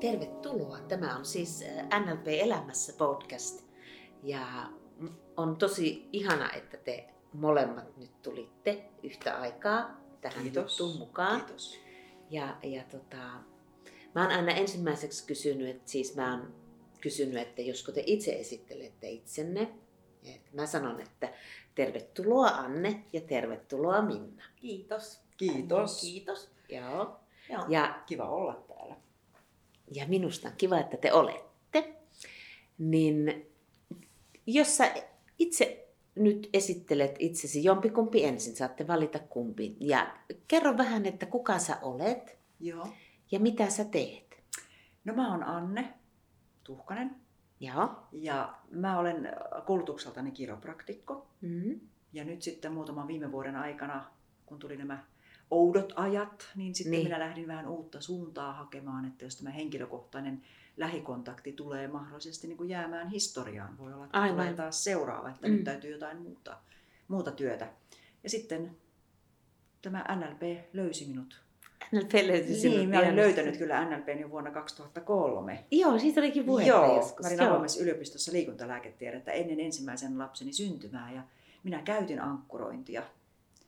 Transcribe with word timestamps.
Tervetuloa. 0.00 0.78
Tämä 0.78 1.16
on 1.16 1.24
siis 1.24 1.62
äh, 1.62 2.00
NLP 2.00 2.26
Elämässä 2.26 2.92
podcast. 2.98 3.66
Ja 4.22 4.46
on 5.36 5.56
tosi 5.56 6.08
ihana, 6.12 6.52
että 6.52 6.76
te 6.76 7.08
molemmat 7.32 7.96
nyt 7.96 8.22
tulitte 8.22 8.84
yhtä 9.02 9.36
aikaa 9.40 10.00
tähän 10.20 10.42
Kiitos. 10.42 10.80
juttuun 10.80 10.98
mukaan. 10.98 11.40
Kiitos. 11.40 11.78
Ja, 12.30 12.56
ja 12.62 12.82
tota, 12.84 13.16
mä 14.14 14.22
oon 14.22 14.30
aina 14.30 14.52
ensimmäiseksi 14.52 15.26
kysynyt, 15.26 15.68
että 15.68 15.90
siis 15.90 16.16
mä 16.16 16.30
oon 16.30 16.54
kysynyt, 17.00 17.36
että 17.42 17.62
josko 17.62 17.92
te 17.92 18.02
itse 18.06 18.32
esittelette 18.32 19.08
itsenne. 19.08 19.68
Et 20.24 20.52
mä 20.52 20.66
sanon, 20.66 21.00
että 21.00 21.32
tervetuloa 21.74 22.48
Anne 22.48 23.04
ja 23.12 23.20
tervetuloa 23.20 24.02
Minna. 24.02 24.44
Kiitos. 24.56 25.20
Kiitos. 25.36 26.00
Kiitos. 26.00 26.50
Joo. 26.68 27.20
Joo. 27.50 27.64
Ja 27.68 28.02
Kiva 28.06 28.30
olla 28.30 28.64
täällä. 28.68 28.96
Ja 29.94 30.06
minusta 30.08 30.48
on 30.48 30.54
kiva, 30.58 30.78
että 30.78 30.96
te 30.96 31.12
olette, 31.12 31.94
niin 32.78 33.46
jos 34.46 34.76
sä 34.76 34.94
itse 35.38 35.86
nyt 36.14 36.50
esittelet 36.52 37.16
itsesi 37.18 37.64
jompikumpi 37.64 38.24
ensin, 38.24 38.56
saatte 38.56 38.86
valita 38.86 39.18
kumpi. 39.18 39.76
Ja 39.80 40.16
kerro 40.48 40.76
vähän, 40.76 41.06
että 41.06 41.26
kuka 41.26 41.58
sä 41.58 41.78
olet 41.82 42.38
Joo. 42.60 42.88
ja 43.30 43.40
mitä 43.40 43.70
sä 43.70 43.84
teet. 43.84 44.36
No 45.04 45.14
mä 45.14 45.30
oon 45.30 45.42
Anne 45.42 45.94
Tuhkanen 46.64 47.16
Joo. 47.60 47.90
ja 48.12 48.54
mä 48.70 48.98
olen 48.98 49.28
koulutukseltani 49.64 50.30
kiropraktikko. 50.30 51.26
Mm-hmm. 51.40 51.80
Ja 52.12 52.24
nyt 52.24 52.42
sitten 52.42 52.72
muutaman 52.72 53.08
viime 53.08 53.32
vuoden 53.32 53.56
aikana, 53.56 54.04
kun 54.46 54.58
tuli 54.58 54.76
nämä 54.76 55.04
oudot 55.50 55.92
ajat, 55.96 56.48
niin 56.56 56.74
sitten 56.74 56.90
Niin. 56.90 56.98
niin. 56.98 57.08
minä 57.08 57.18
lähdin 57.18 57.46
vähän 57.46 57.68
uutta 57.68 58.00
suuntaa 58.00 58.52
hakemaan, 58.52 59.04
että 59.04 59.24
jos 59.24 59.36
tämä 59.36 59.50
henkilökohtainen 59.50 60.42
lähikontakti 60.76 61.52
tulee 61.52 61.88
mahdollisesti 61.88 62.46
niin 62.48 62.56
kuin 62.58 62.68
jäämään 62.68 63.08
historiaan, 63.08 63.78
voi 63.78 63.92
olla, 63.92 64.04
että 64.04 64.18
Aivan. 64.20 64.36
tulee 64.36 64.54
taas 64.54 64.84
seuraava, 64.84 65.28
että 65.30 65.46
Mm. 65.48 65.52
nyt 65.54 65.64
täytyy 65.64 65.90
jotain 65.92 66.22
muuta, 66.22 66.58
muuta 67.08 67.30
työtä. 67.30 67.68
Ja 68.24 68.30
sitten 68.30 68.76
tämä 69.82 70.04
NLP 70.16 70.42
löysi 70.72 71.06
minut. 71.06 71.40
NLP 71.92 72.12
löytyi 72.26 72.54
sinut 72.54 72.76
Niin, 72.76 72.88
mä 72.90 72.96
olin 72.96 73.04
ihan- 73.04 73.16
löytänyt 73.16 73.56
kyllä 73.56 73.84
NLPn 73.84 74.18
jo 74.20 74.30
vuonna 74.30 74.50
2003. 74.50 75.64
Joo, 75.70 75.98
siitä 75.98 76.20
olikin 76.20 76.44
puhetta 76.44 76.68
Joo, 76.68 76.96
joskus. 76.96 77.22
mä 77.26 77.28
olin 77.28 77.40
avoimessa 77.40 77.82
yliopistossa 77.82 78.32
liikuntalääketiedettä 78.32 79.32
ennen 79.32 79.60
ensimmäisen 79.60 80.18
lapseni 80.18 80.52
syntymää 80.52 81.12
ja 81.12 81.22
minä 81.64 81.82
käytin 81.82 82.20
ankkurointia 82.20 83.02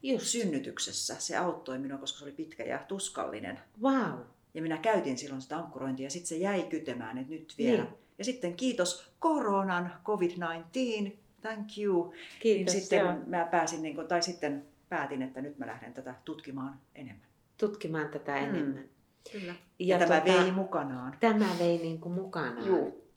Just. 0.02 0.26
synnytyksessä. 0.26 1.16
Se 1.18 1.36
auttoi 1.36 1.78
minua, 1.78 1.98
koska 1.98 2.18
se 2.18 2.24
oli 2.24 2.32
pitkä 2.32 2.64
ja 2.64 2.78
tuskallinen. 2.88 3.60
Wow. 3.82 4.18
Ja 4.54 4.62
minä 4.62 4.78
käytin 4.78 5.18
silloin 5.18 5.42
sitä 5.42 5.56
ankkurointia 5.56 6.06
ja 6.06 6.10
sitten 6.10 6.28
se 6.28 6.36
jäi 6.36 6.62
kytemään, 6.62 7.18
että 7.18 7.32
nyt 7.32 7.54
vielä. 7.58 7.82
Niin. 7.82 7.94
Ja 8.18 8.24
sitten 8.24 8.54
kiitos 8.56 9.10
koronan, 9.18 9.92
COVID-19, 10.04 11.12
thank 11.40 11.68
you. 11.78 12.14
Kiitos. 12.40 12.74
niin 12.74 12.80
sitten 12.82 12.98
joo. 12.98 13.14
mä 13.26 13.48
pääsin, 13.50 13.82
niin 13.82 13.94
kuin, 13.94 14.08
tai 14.08 14.22
sitten 14.22 14.64
päätin, 14.88 15.22
että 15.22 15.40
nyt 15.40 15.58
mä 15.58 15.66
lähden 15.66 15.94
tätä 15.94 16.14
tutkimaan 16.24 16.80
enemmän. 16.94 17.26
Tutkimaan 17.56 18.08
tätä 18.08 18.32
Mm. 18.36 18.44
enemmän. 18.44 18.84
Kyllä. 19.32 19.54
Ja 19.78 19.98
Ja, 19.98 20.06
tämä 20.06 20.20
tota- 20.20 20.24
vei 20.42 20.50
mukanaan. 20.52 21.16
Tämä 21.20 21.46
vei 21.58 21.78
niin 21.78 22.00
kuin 22.00 22.12
mukanaan. 22.12 22.66
Juu. 22.66 23.08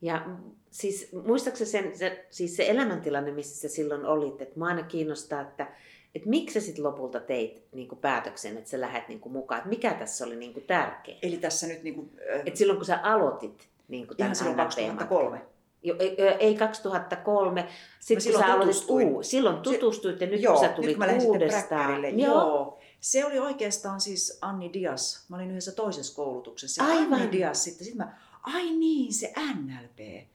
Ja 0.00 0.26
siis 0.70 1.08
muistaaksä 1.26 1.64
sen, 1.64 1.98
se, 1.98 2.26
siis 2.30 2.56
se 2.56 2.70
elämäntilanne, 2.70 3.32
missä 3.32 3.60
sä 3.68 3.74
silloin 3.74 4.04
olit, 4.04 4.42
että 4.42 4.58
mua 4.58 4.68
aina 4.68 4.82
kiinnostaa, 4.82 5.40
että, 5.40 5.66
että 6.16 6.28
miksi 6.28 6.60
sä 6.60 6.66
sitten 6.66 6.84
lopulta 6.84 7.20
teit 7.20 7.62
niin 7.72 7.88
kuin 7.88 7.98
päätöksen, 7.98 8.58
että 8.58 8.70
sä 8.70 8.80
lähdet 8.80 9.08
niin 9.08 9.20
kuin 9.20 9.32
mukaan, 9.32 9.58
että 9.58 9.68
mikä 9.68 9.94
tässä 9.94 10.24
oli 10.24 10.36
niin 10.36 10.52
kuin 10.52 10.64
tärkeä. 10.64 11.14
Eli 11.22 11.36
tässä 11.36 11.66
nyt 11.66 11.82
niin 11.82 11.94
kuin, 11.94 12.10
Et 12.46 12.56
silloin 12.56 12.76
kun 12.76 12.86
sä 12.86 13.00
aloitit 13.02 13.68
niin 13.88 14.06
kuin 14.06 14.16
tämän 14.16 14.26
ihan 14.26 14.36
silloin 14.36 14.56
NLP 14.56 14.64
2003. 14.64 15.42
Jo, 15.82 15.96
ei, 15.98 16.16
ei 16.20 16.54
2003, 16.54 17.68
sitten 18.00 18.20
silloin 18.20 18.44
sä 18.44 18.54
aloitit 18.54 18.84
uu, 18.88 19.22
silloin 19.22 19.56
tutustuit 19.56 20.20
ja 20.20 20.26
nyt 20.26 20.42
Joo, 20.42 20.52
kun 20.52 20.60
sä 20.60 20.66
nyt 20.66 20.76
tulit 20.76 20.96
sitten 20.96 21.20
uudestaan. 21.20 21.86
Bräkkärille. 21.86 22.08
Joo. 22.08 22.78
Se 23.00 23.24
oli 23.24 23.38
oikeastaan 23.38 24.00
siis 24.00 24.38
Anni 24.42 24.72
Dias. 24.72 25.24
Mä 25.28 25.36
olin 25.36 25.50
yhdessä 25.50 25.72
toisessa 25.72 26.16
koulutuksessa. 26.16 26.84
Aivan. 26.84 27.14
Anni 27.14 27.32
Dias 27.32 27.64
sitten. 27.64 27.84
Sitten 27.84 28.06
mä, 28.06 28.16
ai 28.42 28.70
niin, 28.70 29.12
se 29.12 29.32
NLP. 29.36 30.26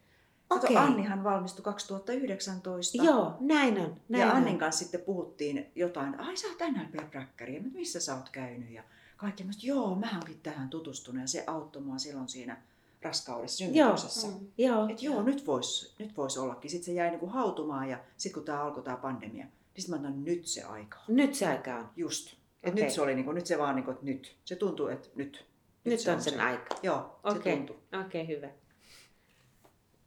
Kato, 0.54 0.66
Okei. 0.66 0.76
Annihan 0.76 1.24
valmistui 1.24 1.62
2019. 1.62 3.02
Joo, 3.02 3.34
näin 3.40 3.78
on. 3.78 3.96
Näin 4.08 4.20
ja 4.20 4.30
on. 4.30 4.36
Annin 4.36 4.58
kanssa 4.58 4.78
sitten 4.84 5.00
puhuttiin 5.00 5.70
jotain, 5.74 6.20
ai 6.20 6.36
sä 6.36 6.46
oot 6.48 6.58
NLP-bräkkäri, 6.72 7.60
mutta 7.60 7.78
missä 7.78 8.00
sä 8.00 8.14
oot 8.16 8.28
käynyt? 8.28 8.70
Ja 8.70 8.82
kaikki 9.16 9.44
mä 9.44 9.50
joo, 9.62 9.94
mä 9.94 10.10
oonkin 10.12 10.40
tähän 10.42 10.68
tutustunut 10.68 11.20
ja 11.20 11.28
se 11.28 11.44
auttoi 11.46 11.82
mua 11.82 11.98
silloin 11.98 12.28
siinä 12.28 12.56
raskaudessa, 13.02 13.64
Joo. 13.64 13.72
synnytyksessä. 13.72 14.26
Mm. 14.26 14.46
Joo. 14.58 14.88
Että 14.88 15.04
joo, 15.04 15.22
nyt 15.22 15.46
voisi 15.46 15.94
nyt 15.98 16.16
vois 16.16 16.38
ollakin. 16.38 16.70
Sitten 16.70 16.84
se 16.84 16.92
jäi 16.92 17.10
niinku 17.10 17.26
hautumaan 17.26 17.88
ja 17.88 17.98
sitten 18.16 18.34
kun 18.34 18.44
tämä 18.44 18.62
alkoi 18.62 18.82
tämä 18.82 18.96
pandemia, 18.96 19.44
niin 19.44 19.52
sitten 19.82 20.00
mä 20.00 20.06
sanoin, 20.06 20.24
nyt 20.24 20.46
se 20.46 20.62
aika 20.62 20.98
on. 21.08 21.16
Nyt 21.16 21.34
se 21.34 21.46
aika 21.46 21.76
on. 21.76 21.88
Just. 21.96 22.34
Et 22.62 22.74
nyt 22.74 22.90
se 22.90 23.02
oli 23.02 23.14
niinku, 23.14 23.32
nyt 23.32 23.46
se 23.46 23.58
vaan 23.58 23.74
niinku, 23.76 23.90
että 23.90 24.04
nyt. 24.04 24.36
Se 24.44 24.56
tuntuu, 24.56 24.86
että 24.86 25.08
nyt. 25.14 25.46
Nyt 25.84 26.00
se 26.00 26.12
on 26.12 26.22
sen 26.22 26.34
se. 26.34 26.40
aika. 26.40 26.74
Joo, 26.82 27.18
Okei, 27.24 27.52
se 27.52 27.56
tuntui. 27.56 27.76
okei, 28.06 28.28
hyvä. 28.28 28.48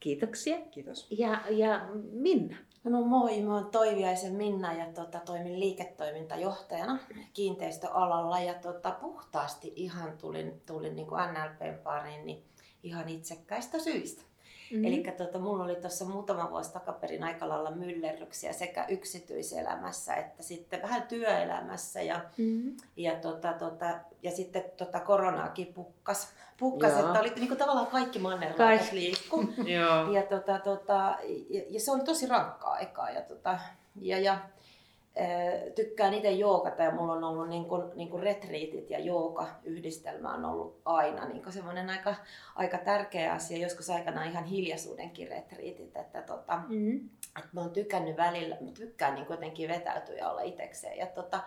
Kiitoksia. 0.06 0.58
Kiitos. 0.72 1.08
Ja, 1.10 1.42
ja 1.50 1.90
Minna. 2.12 2.58
No 2.84 3.02
moi, 3.02 3.42
mä 3.42 3.54
oon 3.54 3.72
Toiviaisen 3.72 4.34
Minna 4.34 4.74
ja 4.74 4.86
tota, 4.94 5.20
toimin 5.20 5.60
liiketoimintajohtajana 5.60 7.00
kiinteistöalalla 7.34 8.40
ja 8.40 8.54
tota, 8.54 8.92
puhtaasti 8.92 9.74
ihan 9.76 10.18
tulin, 10.18 10.62
tulin 10.66 10.96
niin 10.96 11.08
kuin 11.08 11.22
NLPn 11.22 11.84
pariin 11.84 12.26
niin 12.26 12.44
ihan 12.84 13.10
itsekkäistä 13.10 13.80
syistä. 13.80 14.22
Mm. 14.72 14.78
Mm. 14.78 14.86
Eli 14.86 15.04
tota, 15.18 15.40
mulla 15.40 15.64
oli 15.64 15.76
tuossa 15.76 16.06
muutama 16.06 16.50
vuosi 16.50 16.74
takaperin 16.74 17.24
aika 17.24 17.50
lailla 17.50 17.72
myllerryksiä 17.72 18.54
sekä 18.54 18.86
yksityiselämässä 18.90 20.16
että 20.16 20.44
sitten 20.44 20.82
vähän 20.82 21.04
työelämässä 21.04 22.02
ja 22.02 22.22
mm. 22.38 22.76
Ja, 22.98 23.16
tota, 23.16 23.54
tota, 23.54 24.00
ja 24.24 24.32
sitten 24.32 24.64
tota, 24.78 25.00
koronaakin 25.00 25.74
pukkas. 25.74 26.34
Pukkas, 26.58 26.92
Joo. 26.92 27.08
että 27.08 27.20
oli 27.20 27.34
niin 27.36 27.48
kuin, 27.48 27.58
tavallaan 27.58 27.88
kaikki 27.88 28.20
mannerlaatat 28.20 28.78
Kaikki. 28.78 28.96
liikku. 28.96 29.44
Ja, 30.14 30.22
tota, 30.30 30.60
tota, 30.60 31.18
ja, 31.50 31.64
ja, 31.70 31.80
se 31.80 31.92
oli 31.92 32.04
tosi 32.04 32.28
rankkaa 32.28 32.74
aikaa. 32.74 33.10
Ja, 33.10 33.22
tota, 33.22 33.60
ja, 34.02 34.20
ja 34.20 34.38
tykkään 35.76 36.14
itse 36.14 36.32
joogata 36.32 36.84
ja 36.84 36.92
mulla 36.92 37.14
on 37.14 37.24
ollut 37.24 37.50
niin 37.50 37.66
kuin, 37.66 37.84
niin 37.96 38.10
kuin 38.10 38.24
retriitit 38.24 38.90
ja 38.90 39.00
jooga 39.00 39.48
yhdistelmä 39.64 40.34
on 40.34 40.46
ollut 40.46 40.82
aina 40.86 41.26
niin 41.26 41.44
kuin 41.44 41.54
semmoinen 41.54 41.90
aika, 41.90 42.16
aika 42.56 42.78
tärkeä 42.78 43.34
asia. 43.34 43.58
Joskus 43.58 43.90
aikana 43.90 44.24
ihan 44.24 44.44
hiljaisuudenkin 44.44 45.28
retriitit. 45.28 45.98
Että, 45.98 46.22
tota, 46.22 46.62
Mm. 46.68 47.10
että 47.38 47.50
mä 47.52 47.62
oon 47.62 47.72
tykännyt 47.72 48.18
välillä, 48.18 48.58
mä 48.62 48.72
tykkään 48.72 49.16
niin 49.16 49.26
jotenkin 49.30 49.70
vetäytyä 49.70 50.16
ja 50.16 50.30
olla 50.30 50.42
itekseen. 50.42 50.98
Ja 50.98 51.06
tota, 51.08 51.40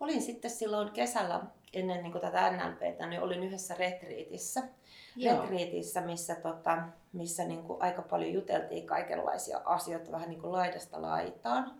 olin 0.00 0.22
sitten 0.22 0.50
silloin 0.50 0.90
kesällä 0.90 1.40
ennen 1.72 2.02
niin 2.02 2.20
tätä 2.20 2.50
NLPtä, 2.50 3.06
niin 3.06 3.22
olin 3.22 3.42
yhdessä 3.42 3.74
retriitissä. 3.78 4.62
Joo. 5.16 5.40
Retriitissä, 5.40 6.00
missä, 6.00 6.34
tota, 6.34 6.78
missä 7.12 7.44
niin 7.44 7.62
kuin 7.62 7.82
aika 7.82 8.02
paljon 8.02 8.32
juteltiin 8.32 8.86
kaikenlaisia 8.86 9.60
asioita 9.64 10.12
vähän 10.12 10.28
niin 10.28 10.40
kuin 10.40 10.52
laidasta 10.52 11.02
laitaan. 11.02 11.74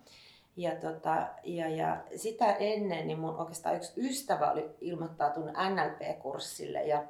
Ja, 0.56 0.70
tota, 0.76 1.26
ja, 1.44 1.68
ja 1.68 1.96
sitä 2.16 2.52
ennen 2.52 3.06
niin 3.06 3.18
mun 3.18 3.36
oikeastaan 3.36 3.76
yksi 3.76 3.92
ystävä 3.96 4.50
oli 4.50 4.70
ilmoittautunut 4.80 5.50
NLP-kurssille 5.50 6.82
ja 6.82 7.04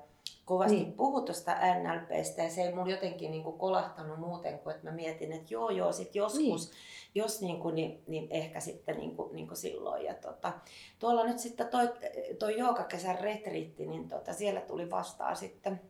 kovasti 0.45 0.77
Niin. 0.77 0.93
puhui 0.93 1.23
tuosta 1.23 1.57
NLPstä 1.75 2.43
ja 2.43 2.51
se 2.51 2.63
ei 2.63 2.75
mulla 2.75 2.91
jotenkin 2.91 3.31
niin 3.31 3.43
kuin 3.43 3.59
kolahtanut 3.59 4.19
muuten 4.19 4.59
kuin, 4.59 4.75
että 4.77 4.91
mä 4.91 4.97
mietin, 4.97 5.33
että 5.33 5.55
joo 5.55 5.71
joo, 5.71 5.93
sit 5.93 6.15
joskus, 6.15 6.39
Niin. 6.39 6.57
niin. 6.57 6.69
jos 7.15 7.41
niin, 7.41 7.61
kuin, 7.61 7.75
niin, 7.75 8.03
niin 8.07 8.27
ehkä 8.31 8.61
sitten 8.61 8.97
niin 8.97 9.17
kuin, 9.17 9.35
niin 9.35 9.47
kuin 9.47 9.59
silloin. 9.59 10.05
Ja 10.05 10.15
tota, 10.15 10.53
tuolla 10.99 11.25
nyt 11.25 11.39
sitten 11.39 11.69
toi, 11.69 11.93
toi 12.39 12.59
joogakesän 12.59 13.19
retriitti, 13.21 13.87
niin 13.87 14.09
tota, 14.09 14.33
siellä 14.33 14.61
tuli 14.61 14.91
vastaan 14.91 15.37
sitten, 15.37 15.81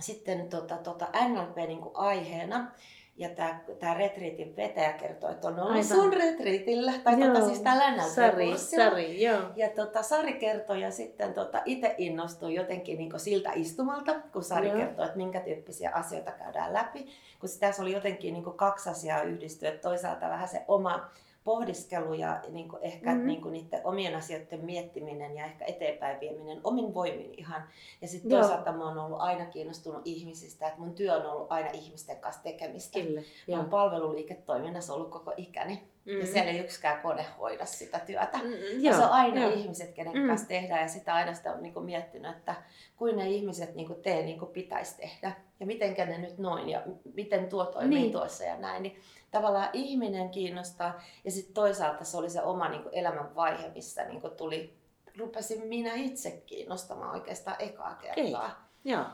sitten 0.00 0.48
tota, 0.48 0.76
tota 0.76 1.08
NLP 1.28 1.56
niin 1.56 1.80
kuin 1.80 1.96
aiheena. 1.96 2.72
Ja 3.18 3.28
tämä, 3.28 3.60
tämä 3.78 3.94
retriitin 3.94 4.56
vetäjä 4.56 4.92
kertoi, 4.92 5.30
että 5.32 5.48
on 5.48 5.54
ollut 5.60 5.70
Aivan. 5.70 5.84
sun 5.84 6.12
retriitillä, 6.12 6.92
tai 7.04 7.20
Joo. 7.20 7.34
tota, 7.34 7.46
siis 7.46 7.60
täällä 7.60 8.02
Sari. 8.02 8.58
Sari, 8.58 9.22
joo. 9.22 9.40
Ja 9.56 9.68
tota, 9.68 10.02
Sari 10.02 10.32
kertoi 10.32 10.80
ja 10.80 10.90
sitten 10.90 11.34
tota, 11.34 11.62
itse 11.64 11.94
innostui 11.98 12.54
jotenkin 12.54 12.98
niin 12.98 13.20
siltä 13.20 13.52
istumalta, 13.54 14.14
kun 14.32 14.44
Sari 14.44 14.68
Joo. 14.68 14.76
kertoi, 14.76 15.04
että 15.04 15.16
minkä 15.16 15.40
tyyppisiä 15.40 15.90
asioita 15.94 16.32
käydään 16.32 16.72
läpi. 16.72 17.06
Kun 17.40 17.48
tässä 17.60 17.82
oli 17.82 17.92
jotenkin 17.92 18.32
niin 18.32 18.44
kaksi 18.44 18.90
asiaa 18.90 19.22
yhdistyä, 19.22 19.70
toisaalta 19.70 20.28
vähän 20.28 20.48
se 20.48 20.64
oma 20.68 21.10
pohdiskelu 21.46 22.14
ja 22.14 22.40
niin 22.48 22.68
kuin 22.68 22.82
ehkä 22.82 23.06
Mhm. 23.06 23.14
mm-hmm. 23.14 23.26
niin 23.26 23.42
kuin 23.42 23.52
niiden 23.52 23.80
omien 23.84 24.14
asioiden 24.14 24.64
miettiminen 24.64 25.36
ja 25.36 25.44
ehkä 25.44 25.64
eteenpäin 25.64 26.20
vieminen 26.20 26.60
omin 26.64 26.94
voimin 26.94 27.34
ihan. 27.36 27.62
Ja 28.02 28.08
sitten 28.08 28.30
toisaalta 28.30 28.72
mä 28.72 28.88
oon 28.88 28.98
ollut 28.98 29.20
aina 29.20 29.44
kiinnostunut 29.46 30.02
ihmisistä, 30.04 30.66
että 30.68 30.80
mun 30.80 30.94
työ 30.94 31.14
on 31.16 31.26
ollut 31.26 31.52
aina 31.52 31.70
ihmisten 31.70 32.16
kanssa 32.16 32.42
tekemistä. 32.42 33.00
Kyllä. 33.00 33.20
Mä 33.50 33.56
oon 33.56 33.70
palveluliiketoiminnassa 33.70 34.94
ollut 34.94 35.10
koko 35.10 35.32
ikäni. 35.36 35.82
Mm. 36.04 36.18
Ja 36.20 36.26
siellä 36.26 36.50
ei 36.50 36.58
yksikään 36.58 37.00
kone 37.02 37.26
hoida 37.38 37.66
sitä 37.66 37.98
työtä. 37.98 38.38
Mm, 38.42 38.50
Ja 38.80 38.96
se 38.96 39.04
on 39.04 39.10
aina 39.10 39.40
joo. 39.42 39.52
ihmiset, 39.52 39.92
kenen 39.92 40.16
Mm. 40.22 40.26
kanssa 40.28 40.48
tehdään. 40.48 40.80
Ja 40.82 40.88
sitä 40.88 41.14
aina 41.14 41.34
sitä 41.34 41.52
on 41.52 41.62
niin 41.62 41.82
miettinyt, 41.82 42.36
että 42.36 42.54
kuin 42.96 43.16
ne 43.16 43.28
ihmiset 43.30 43.74
niin 43.74 43.94
tee 44.02 44.22
niin 44.22 44.38
kuin 44.38 44.50
pitäisi 44.50 44.96
tehdä. 44.96 45.32
Ja 45.60 45.66
mitenkä 45.66 46.06
ne 46.06 46.18
nyt 46.18 46.38
noin 46.38 46.68
ja 46.68 46.82
miten 47.14 47.48
tuo 47.48 47.64
toimii 47.64 47.98
niin. 48.00 48.12
tuossa 48.12 48.44
ja 48.44 48.56
näin. 48.56 48.82
Niin 48.82 49.00
tavallaan 49.30 49.68
ihminen 49.72 50.30
kiinnostaa. 50.30 51.00
Ja 51.24 51.30
sitten 51.30 51.54
toisaalta 51.54 52.04
se 52.04 52.16
oli 52.16 52.30
se 52.30 52.42
oma 52.42 52.68
niin 52.68 52.82
elämän 52.92 53.34
vaihe, 53.34 53.68
missä 53.68 54.04
niin 54.04 54.22
tuli, 54.36 54.76
rupesin 55.18 55.66
minä 55.66 55.94
itse 55.94 56.30
kiinnostamaan 56.46 57.14
oikeastaan 57.14 57.56
ekaa 57.58 57.94
kertaa. 57.94 58.68
Joo. 58.84 59.04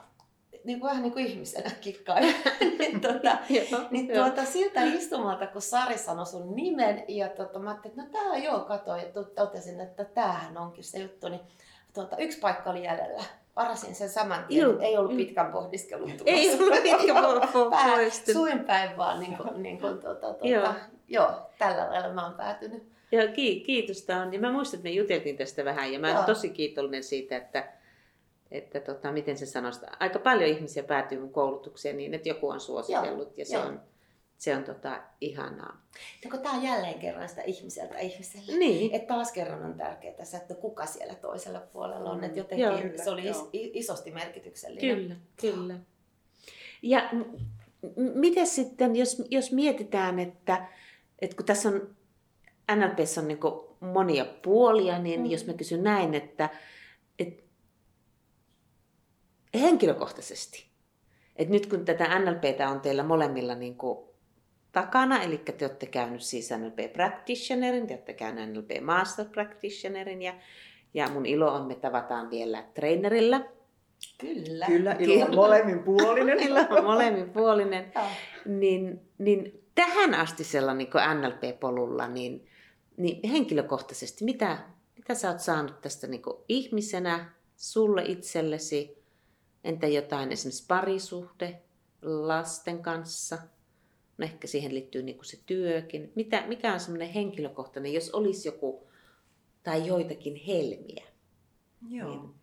Niin 0.65 0.81
kuin, 0.81 0.91
vähän 0.91 1.03
niin 1.03 1.13
kuin 1.13 1.27
ihmisenä 1.27 1.71
kikkaan. 1.81 2.23
niin, 2.79 3.01
Joo. 3.71 3.83
niin 3.91 4.13
tuota, 4.13 4.45
siltä 4.45 4.83
istumalta, 4.83 5.47
kun 5.47 5.63
Sari 5.63 5.99
sanoi 5.99 6.27
sun 6.27 6.57
nimen, 6.57 7.05
ja 7.09 7.29
tuota, 7.29 7.59
mä 7.59 7.71
ajattelin, 7.71 8.01
että 8.01 8.19
no 8.19 8.25
tää 8.25 8.37
joo, 8.37 8.61
katsoin, 8.61 9.03
ja 9.03 9.13
to- 9.13 9.25
totesin, 9.25 9.81
että 9.81 10.05
tämähän 10.05 10.59
onkin 10.59 10.85
se 10.85 10.99
juttu, 10.99 11.29
niin 11.29 11.41
tuota, 11.95 12.17
yksi 12.17 12.41
paikka 12.41 12.71
oli 12.71 12.85
jäljellä. 12.85 13.25
Varasin 13.57 13.95
sen 13.95 14.09
saman 14.09 14.45
tien, 14.45 14.61
Joo, 14.61 14.79
ei 14.81 14.97
ollut 14.97 15.13
joo. 15.13 15.17
pitkän 15.19 15.53
pohdiskelun 15.53 16.13
tulossa. 16.13 16.25
Ei 16.27 16.55
ollut 16.55 16.83
pitkä 16.83 17.13
po- 17.13 17.47
po- 17.47 17.71
Pää- 17.77 17.91
poistu. 17.97 18.33
Suin 18.33 18.65
päin 18.65 18.97
vaan, 18.97 19.21
niin 19.21 19.37
kuin, 19.37 19.63
niin 19.63 19.81
kuin, 19.81 19.99
tuota, 19.99 20.21
tuota, 20.21 20.47
Joo. 20.49 20.63
joo. 20.65 20.75
joo, 21.09 21.31
tällä 21.59 21.91
lailla 21.91 22.13
mä 22.15 22.25
oon 22.27 22.35
päätynyt. 22.35 22.93
Joo, 23.13 23.29
ki- 23.35 23.61
kiitosta 23.61 24.17
on. 24.17 24.33
Ja 24.35 24.41
mä 24.41 24.53
muistan, 24.53 24.79
että 24.79 24.89
me 24.89 24.95
juteltiin 24.95 25.37
tästä 25.37 25.65
vähän 25.65 25.93
ja 25.93 25.99
mä 25.99 26.07
oon 26.07 26.17
Joo. 26.17 26.27
tosi 26.27 26.49
kiitollinen 26.51 27.03
siitä, 27.05 27.37
että, 27.37 27.69
että 28.51 28.81
tota, 28.81 29.13
miten 29.13 29.37
se 29.37 29.47
sanoo 29.47 29.73
sitä. 29.73 29.87
Aika 30.01 30.19
paljon 30.19 30.51
ihmisiä 30.51 30.83
päätyy 30.83 31.19
mun 31.21 31.33
koulutukseen 31.33 31.97
niin, 31.97 32.15
että 32.15 32.29
joku 32.29 32.49
on 32.49 32.61
suositellut 32.61 33.39
ja 33.39 33.45
se 33.45 33.55
Joo. 33.57 33.67
on, 33.67 33.81
se 34.43 34.57
on 34.57 34.65
tota, 34.65 35.03
ihanaa. 35.21 35.87
Tää 36.43 36.53
on 36.53 36.63
jälleen 36.63 36.99
kerran 36.99 37.29
sitä 37.29 37.43
ihmiseltä 37.43 37.99
ihmiselle. 37.99 38.59
Niin, 38.59 38.95
Että 38.95 39.15
taas 39.15 39.33
kerran 39.33 39.65
on 39.65 39.75
tärkeää 39.75 40.25
se, 40.25 40.37
että 40.37 40.55
kuka 40.55 40.87
siellä 40.87 41.15
toisella 41.15 41.61
puolella 41.61 42.11
on. 42.11 42.25
Että 42.25 42.39
Joo, 42.39 42.47
jotenkin 42.71 42.91
kyllä, 42.91 43.05
se 43.05 43.11
oli 43.11 43.29
is, 43.29 43.37
joo. 43.37 43.51
isosti 43.53 44.11
merkityksellinen. 44.11 44.97
kyllä, 44.97 45.17
kyllä. 45.41 45.75
Ja 46.83 47.09
m- 47.13 47.39
miten 48.15 48.47
sitten, 48.47 48.97
jos, 48.97 49.23
jos 49.31 49.53
mietitään, 49.53 50.19
että, 50.19 50.67
että 51.19 51.37
kun 51.37 51.47
tässä 51.47 51.69
on 51.69 51.97
NLPssä 52.77 53.21
on 53.21 53.29
niin 53.29 53.39
monia 53.81 54.25
puolia, 54.43 54.99
niin 54.99 55.21
Mm. 55.21 55.27
jos 55.27 55.47
mä 55.47 55.53
kysyn 55.53 55.83
näin, 55.83 56.15
että, 56.15 56.49
että 57.19 57.43
henkilökohtaisesti, 59.61 60.67
että 61.37 61.53
nyt 61.53 61.67
kun 61.67 61.85
tätä 61.85 62.19
NLPtä 62.19 62.69
on 62.69 62.81
teillä 62.81 63.03
molemmilla 63.03 63.55
niin 63.55 63.77
kuin 63.77 64.12
takana, 64.73 65.23
eli 65.23 65.39
te 65.39 65.65
olette 65.65 65.87
käynyt 65.87 66.23
siis 66.23 66.51
NLP 66.51 66.93
Practitionerin, 66.93 67.87
te 67.87 67.95
olette 67.95 68.13
käynyt 68.13 68.53
NLP 68.53 68.71
Master 68.81 69.27
Practitionerin 69.33 70.23
ja, 70.23 70.35
ja 70.95 71.09
mun 71.09 71.27
ilo 71.27 71.55
on, 71.55 71.67
me 71.67 71.75
tavataan 71.75 72.31
vielä 72.31 72.65
trainerilla. 72.75 73.41
Kyllä. 74.19 74.67
Kyllä, 74.67 74.97
ilo 74.99 75.25
on 75.25 75.35
molemmin 75.35 75.83
puolinen. 75.83 76.41
Ilo 76.49 76.61
on 76.71 76.85
molemminpuolinen. 76.85 77.93
Niin, 78.47 79.01
niin 79.19 79.65
tähän 79.75 80.15
astisella 80.15 80.75
niin 80.75 80.89
NLP-polulla, 81.15 82.09
niin, 82.09 82.47
niin 82.97 83.29
henkilökohtaisesti, 83.29 84.25
mitä, 84.25 84.59
mitä 84.97 85.15
sä 85.15 85.29
oot 85.31 85.41
saanut 85.41 85.81
tästä 85.81 86.07
niin 86.07 86.23
ihmisenä, 86.49 87.33
sulle 87.57 88.03
itsellesi, 88.07 89.03
entä 89.65 89.87
jotain 89.87 90.33
esimerkiksi 90.33 90.65
parisuhde 90.69 91.63
lasten 92.03 92.83
kanssa, 92.83 93.39
no 94.19 94.25
ehkä 94.25 94.47
siihen 94.47 94.75
liittyy 94.75 95.03
niin 95.03 95.25
se 95.25 95.39
työkin. 95.47 96.13
Mitä, 96.15 96.47
mikä 96.47 96.73
on 96.73 96.81
semmoinen 96.81 97.09
henkilökohtainen, 97.09 97.93
jos 97.93 98.11
olisi 98.11 98.49
joku 98.49 98.89
tai 99.63 99.87
joitakin 99.87 100.37
helmiä? 100.37 101.05
Joo. 101.89 102.11
Niin. 102.11 102.35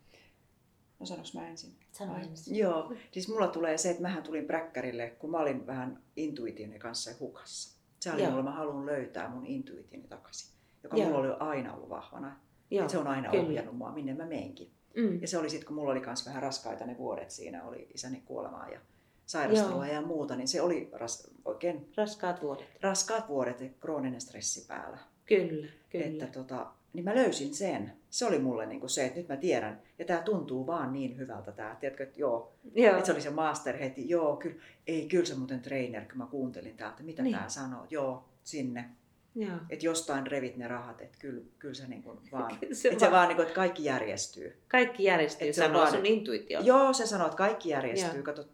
No 1.00 1.06
sanoks 1.06 1.34
mä 1.34 1.48
ensin? 1.48 1.74
Sano 1.92 2.16
ensin. 2.16 2.56
Joo, 2.56 2.94
siis 3.10 3.28
mulla 3.28 3.48
tulee 3.48 3.78
se, 3.78 3.90
että 3.90 4.02
mähän 4.02 4.22
tulin 4.22 4.44
präkkärille, 4.44 5.10
kun 5.10 5.30
mä 5.30 5.38
olin 5.38 5.66
vähän 5.66 6.02
intuitioni 6.16 6.78
kanssa 6.78 7.10
hukassa. 7.20 7.80
Se 8.00 8.12
oli 8.12 8.22
Joo. 8.22 8.30
mulla, 8.30 8.42
mä 8.42 8.52
haluan 8.52 8.86
löytää 8.86 9.28
mun 9.28 9.46
intuitioni 9.46 10.08
takaisin, 10.08 10.50
joka 10.82 10.96
Joo. 10.96 11.06
mulla 11.06 11.20
oli 11.20 11.36
aina 11.38 11.74
ollut 11.74 11.88
vahvana. 11.88 12.40
Joo, 12.70 12.84
Et 12.84 12.90
se 12.90 12.98
on 12.98 13.06
aina 13.06 13.30
kyllä. 13.30 13.44
ohjannut 13.44 13.76
mua, 13.76 13.92
minne 13.92 14.14
mä 14.14 14.26
menkin. 14.26 14.70
Mm. 14.96 15.20
Ja 15.20 15.28
se 15.28 15.38
oli 15.38 15.50
sitten, 15.50 15.66
kun 15.66 15.76
mulla 15.76 15.92
oli 15.92 16.00
myös 16.00 16.26
vähän 16.26 16.42
raskaita 16.42 16.86
ne 16.86 16.98
vuodet 16.98 17.30
siinä, 17.30 17.64
oli 17.64 17.88
isäni 17.94 18.22
kuolemaa 18.24 18.68
ja 18.68 18.80
sairastelua 19.30 19.86
ja 19.86 20.02
muuta, 20.02 20.36
niin 20.36 20.48
se 20.48 20.62
oli 20.62 20.88
ras, 20.92 21.30
oikein 21.44 21.88
Raskaat 21.96 22.42
vuodet. 22.42 22.66
raskaat 22.80 23.28
vuodet 23.28 23.60
ja 23.60 23.68
krooninen 23.80 24.20
stressi 24.20 24.64
päällä. 24.68 24.98
Kyllä, 25.26 25.66
kyllä. 25.90 26.06
Että 26.06 26.26
tota, 26.26 26.66
niin 26.92 27.04
mä 27.04 27.14
löysin 27.14 27.54
sen. 27.54 27.92
Se 28.10 28.26
oli 28.26 28.38
mulle 28.38 28.66
niinku 28.66 28.88
se, 28.88 29.04
että 29.04 29.18
nyt 29.18 29.28
mä 29.28 29.36
tiedän. 29.36 29.82
Ja 29.98 30.04
tämä 30.04 30.22
tuntuu 30.22 30.66
vaan 30.66 30.92
niin 30.92 31.16
hyvältä 31.18 31.52
tämä. 31.52 31.76
Tiedätkö, 31.80 32.02
että 32.02 32.20
joo, 32.20 32.52
Joo. 32.74 32.92
että 32.94 33.06
se 33.06 33.12
oli 33.12 33.20
se 33.20 33.30
master 33.30 33.76
heti. 33.76 34.08
Joo, 34.08 34.36
kyllä, 34.36 34.56
ei, 34.86 35.08
kyllä 35.08 35.24
se 35.24 35.34
muuten 35.34 35.60
trainer, 35.60 36.04
kun 36.04 36.18
mä 36.18 36.26
kuuntelin 36.26 36.76
täältä, 36.76 37.02
mitä 37.02 37.22
Niin. 37.22 37.30
niin. 37.32 37.36
tämä 37.38 37.48
sanoo. 37.48 37.86
Joo, 37.90 38.24
sinne. 38.44 38.90
Joo. 39.34 39.56
Että 39.70 39.86
jostain 39.86 40.26
revit 40.26 40.56
ne 40.56 40.68
rahat, 40.68 41.00
että 41.00 41.18
kyllä, 41.20 41.42
kyllä 41.58 41.74
se 41.74 41.86
niinku 41.88 42.20
vaan, 42.32 42.58
Se 42.72 42.74
se, 42.74 42.88
että 42.88 43.00
vaan- 43.00 43.10
se 43.10 43.16
vaan 43.16 43.28
niinku, 43.28 43.42
että 43.42 43.54
kaikki 43.54 43.84
järjestyy. 43.84 44.56
Kaikki 44.68 45.04
järjestyy, 45.04 45.48
Et 45.48 45.54
sanoo 45.54 45.80
vaan- 45.82 45.92
sun 45.92 46.06
intuitio. 46.06 46.60
Joo, 46.60 46.92
se 46.92 47.06
sanoo, 47.06 47.26
että 47.26 47.36
kaikki 47.36 47.68
järjestyy, 47.68 48.14
Joo. 48.14 48.22
kato, 48.22 48.44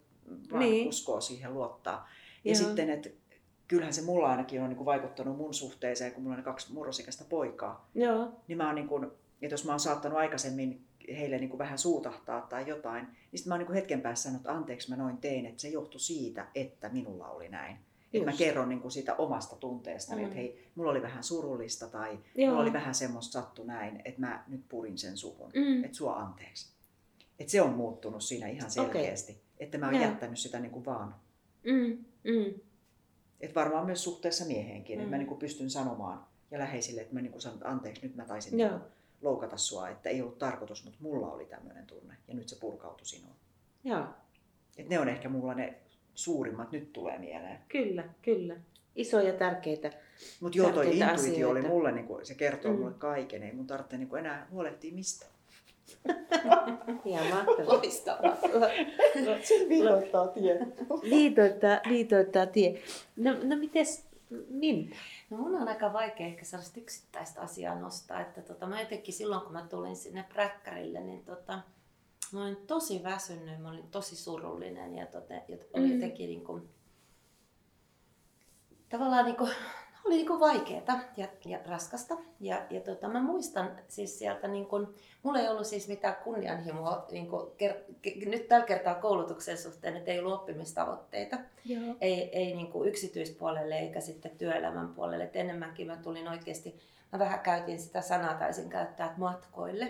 vaan 0.50 0.61
Niin. 0.61 0.88
uskoo 0.88 1.20
siihen, 1.20 1.55
luottaa. 1.55 2.08
Ja 2.44 2.52
Joo. 2.52 2.58
sitten, 2.64 2.90
että 2.90 3.08
kyllähän 3.69 3.93
se 3.94 4.02
mulla 4.02 4.31
ainakin 4.31 4.62
on 4.62 4.69
niin 4.69 4.76
kuin 4.76 4.87
vaikuttanut 4.87 5.37
mun 5.37 5.55
suhteeseen, 5.55 6.12
kun 6.12 6.23
mulla 6.23 6.37
on 6.37 6.43
kaksi 6.43 6.73
murrosikäistä 6.73 7.25
poikaa. 7.28 7.90
Joo. 7.94 8.32
Niin 8.49 8.58
mä 8.58 8.67
oon 8.67 8.75
niin 8.75 8.88
kuin, 8.88 9.05
että 9.43 9.55
jos 9.55 9.64
mä 9.64 9.73
oon 9.73 9.81
saattanut 9.81 10.19
aikaisemmin 10.19 10.84
heille 11.08 11.38
niin 11.38 11.50
kuin 11.50 11.58
vähän 11.58 11.78
suutahtaa 11.78 12.40
tai 12.40 12.69
jotain, 12.69 13.05
niin 13.05 13.38
sitten 13.38 13.49
mä 13.50 13.55
oon 13.55 13.58
niin 13.58 13.67
kuin 13.67 13.75
hetken 13.75 14.00
päässä 14.00 14.23
sanonut, 14.23 14.40
että 14.40 14.52
anteeksi 14.52 14.90
mä 14.90 14.96
noin 14.96 15.19
tein, 15.19 15.46
että 15.46 15.62
se 15.62 15.69
johtui 15.69 16.00
siitä, 16.00 16.46
että 16.55 16.88
minulla 16.88 17.28
oli 17.28 17.49
näin. 17.49 17.76
Että 18.14 18.31
mä 18.31 18.37
kerron 18.37 18.69
niin 18.69 18.81
kuin 18.81 18.93
siitä 18.93 19.14
omasta 19.14 19.56
tunteestani, 19.56 20.20
Mm. 20.20 20.25
että 20.25 20.37
hei, 20.37 20.69
mulla 20.75 20.90
oli 20.90 21.02
vähän 21.02 21.25
surullista 21.25 21.87
tai 21.88 22.19
Joo. 22.34 22.49
mulla 22.49 22.62
oli 22.62 22.73
vähän 22.73 22.94
semmoista 22.94 23.32
sattu 23.32 23.64
näin, 23.64 24.02
että 24.05 24.20
mä 24.20 24.44
nyt 24.49 24.61
purin 24.69 24.99
sen 24.99 25.17
suhun, 25.17 25.50
Mm. 25.55 25.84
että 25.84 25.96
sua 25.96 26.17
anteeksi. 26.17 26.69
Että 27.38 27.50
se 27.50 27.62
on 27.62 27.70
muuttunut 27.73 28.23
siinä 28.23 28.46
ihan 28.49 28.70
selkeästi, 28.70 29.40
että 29.61 29.79
mä 29.79 29.87
oon 29.87 29.94
Joo. 29.94 30.05
jättänyt 30.05 30.38
sitä 30.38 30.61
niin 30.61 30.70
kuin 30.73 30.85
vaan. 30.85 31.14
Mm. 31.64 32.05
Mm. 32.25 32.61
Et 33.41 33.55
varmaan 33.55 33.87
myös 33.87 34.05
suhteessa 34.05 34.44
mieheenkin, 34.44 34.99
mm. 34.99 35.03
että 35.03 35.11
mä 35.11 35.17
Mm. 35.17 35.19
niin 35.19 35.29
kuin 35.29 35.38
pystyn 35.38 35.70
sanomaan 35.70 36.26
ja 36.50 36.58
läheisille, 36.58 37.00
että 37.00 37.14
mä 37.14 37.20
niin 37.20 37.32
kuin 37.32 37.43
sanon, 37.43 37.56
että 37.56 37.69
anteeksi, 37.69 38.03
nyt 38.06 38.17
mä 38.17 38.25
taisin 38.25 38.56
niin 38.56 38.70
loukata 39.23 39.56
sua, 39.56 39.88
että 39.88 40.08
ei 40.08 40.23
ollut 40.23 40.38
tarkoitus, 40.38 40.85
mutta 40.85 40.99
mulla 41.02 41.33
oli 41.33 41.45
tämmöinen 41.47 41.87
tunne 41.87 42.14
ja 42.28 42.35
nyt 42.35 42.49
se 42.49 42.57
purkautui 42.61 43.07
sinuun. 43.07 43.37
Joo. 43.85 44.04
Et 44.76 44.88
ne 44.88 44.99
on 45.00 45.09
ehkä 45.09 45.28
mulla 45.28 45.54
ne 45.54 45.75
suurimmat, 46.14 46.73
nyt 46.73 46.92
tulee 46.92 47.19
mieleen. 47.19 47.59
Kyllä, 47.69 48.04
kyllä. 48.23 48.57
Isoja 48.97 49.33
tärkeitä. 49.33 49.92
Mutta 50.40 50.59
joo, 50.59 50.73
toi 50.73 50.85
intuitio 50.87 51.07
oli 51.50 51.59
asioita. 51.59 51.69
mulle, 51.69 51.92
niin 51.92 52.07
kuin, 52.07 52.26
se 52.26 52.35
kertoo 52.35 52.73
Mm. 52.73 52.78
mulle 52.78 52.95
kaiken, 52.99 53.42
ei 53.42 53.52
mun 53.52 53.66
tarvitse 53.66 53.99
niin 53.99 54.09
kuin 54.09 54.21
enää 54.21 54.47
huolehtia 54.50 54.95
mistä. 54.95 55.26
Ihan 57.05 57.26
mahtavaa. 57.26 57.75
Loistavaa. 57.75 58.37
Se 59.43 59.69
viitoittaa 59.69 60.28
tie. 60.28 60.59
Viitoittaa, 61.11 61.81
viitoittaa 61.88 62.47
tie. 62.47 62.83
No, 63.16 63.31
no 63.45 63.57
mites 63.57 64.07
Minna? 64.49 64.97
No 65.31 65.37
mun 65.37 65.55
on 65.55 65.69
aika 65.69 65.93
vaikea 65.93 66.26
ehkä 66.26 66.45
sellaista 66.45 66.81
yksittäistä 66.81 67.40
asiaa 67.40 67.75
nostaa, 67.75 68.21
että 68.21 68.43
tota, 68.43 68.66
mä 68.66 68.81
jotenkin 68.81 69.14
silloin 69.14 69.40
kun 69.43 69.52
mä 69.52 69.66
tulin 69.71 69.97
sinne 69.97 70.25
präkkärille, 70.33 71.00
niin 71.00 71.25
tota, 71.25 71.59
mä 72.33 72.43
olin 72.43 72.57
tosi 72.57 73.02
väsynyt, 73.02 73.61
mä 73.62 73.71
olin 73.71 73.88
tosi 73.90 74.16
surullinen 74.16 74.95
ja, 74.95 75.07
tota, 75.07 75.35
oli 75.75 75.87
Mm. 75.87 75.93
jotenkin 75.95 76.28
niin 76.28 76.45
kuin, 76.45 76.69
tavallaan 78.88 79.25
niin 79.25 79.37
kuin, 79.37 79.50
oli 80.07 80.15
niin 80.15 80.27
kuin 80.27 80.41
vaikeeta 80.41 80.99
ja, 81.17 81.29
ja 81.45 81.59
raskasta. 81.67 82.17
Ja, 82.41 82.63
ja 82.71 82.81
tota, 82.81 83.09
mä 83.09 83.23
muistan 83.23 83.71
siis 83.89 84.19
sieltä, 84.19 84.49
niin 84.49 84.67
kuin, 84.67 84.87
mulla 85.23 85.41
ei 85.41 85.49
ollut 85.49 85.67
siis 85.67 85.89
mitään 85.89 86.17
kunnianhimoa 86.25 87.07
niin 87.11 87.27
kuin, 87.27 87.51
ker, 87.57 87.75
ke, 88.03 88.13
nyt 88.27 88.49
tällä 88.49 88.67
kertaa 88.67 88.95
koulutuksen 88.95 89.59
suhteen, 89.59 89.97
että 89.97 90.11
ei 90.11 90.19
ollut 90.19 90.35
oppimistavoitteita 90.35 91.37
Joo. 91.65 91.95
ei, 92.01 92.39
ei 92.39 92.55
niin 92.55 92.87
yksityispuolelle 92.87 93.79
eikä 93.79 94.01
sitten 94.01 94.39
työelämän 94.39 94.89
puolelle. 94.89 95.25
Et 95.25 95.37
enemmänkin 95.37 95.87
mä 95.87 95.97
tulin 95.97 96.29
oikeasti, 96.29 96.77
mä 97.13 97.19
vähän 97.19 97.41
käytin 97.41 97.79
sitä 97.79 98.01
sanaa, 98.01 98.35
taisin 98.35 98.71
käyttää, 98.71 99.07
että 99.07 99.21
matkoille. 99.21 99.85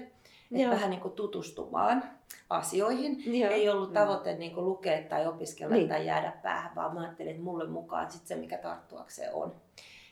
Että 0.53 0.71
vähän 0.71 0.91
niin 0.91 1.01
kuin 1.01 1.15
tutustumaan 1.15 2.03
asioihin. 2.51 3.39
Joo. 3.41 3.51
Ei 3.51 3.69
ollut 3.69 3.93
tavoite 3.93 4.35
niin 4.35 4.55
kuin 4.55 4.67
lukea 4.67 5.03
tai 5.03 5.27
opiskella 5.27 5.75
niin. 5.75 5.89
tai 5.89 6.07
jäädä 6.07 6.33
päähän, 6.43 6.75
vaan 6.75 6.95
mä 6.95 7.01
ajattelin, 7.01 7.31
että 7.31 7.43
mulle 7.43 7.69
mukaan 7.69 8.11
sit 8.11 8.27
se, 8.27 8.37
mikä 8.37 8.59
tarttuakseen 8.59 9.35
on. 9.35 9.55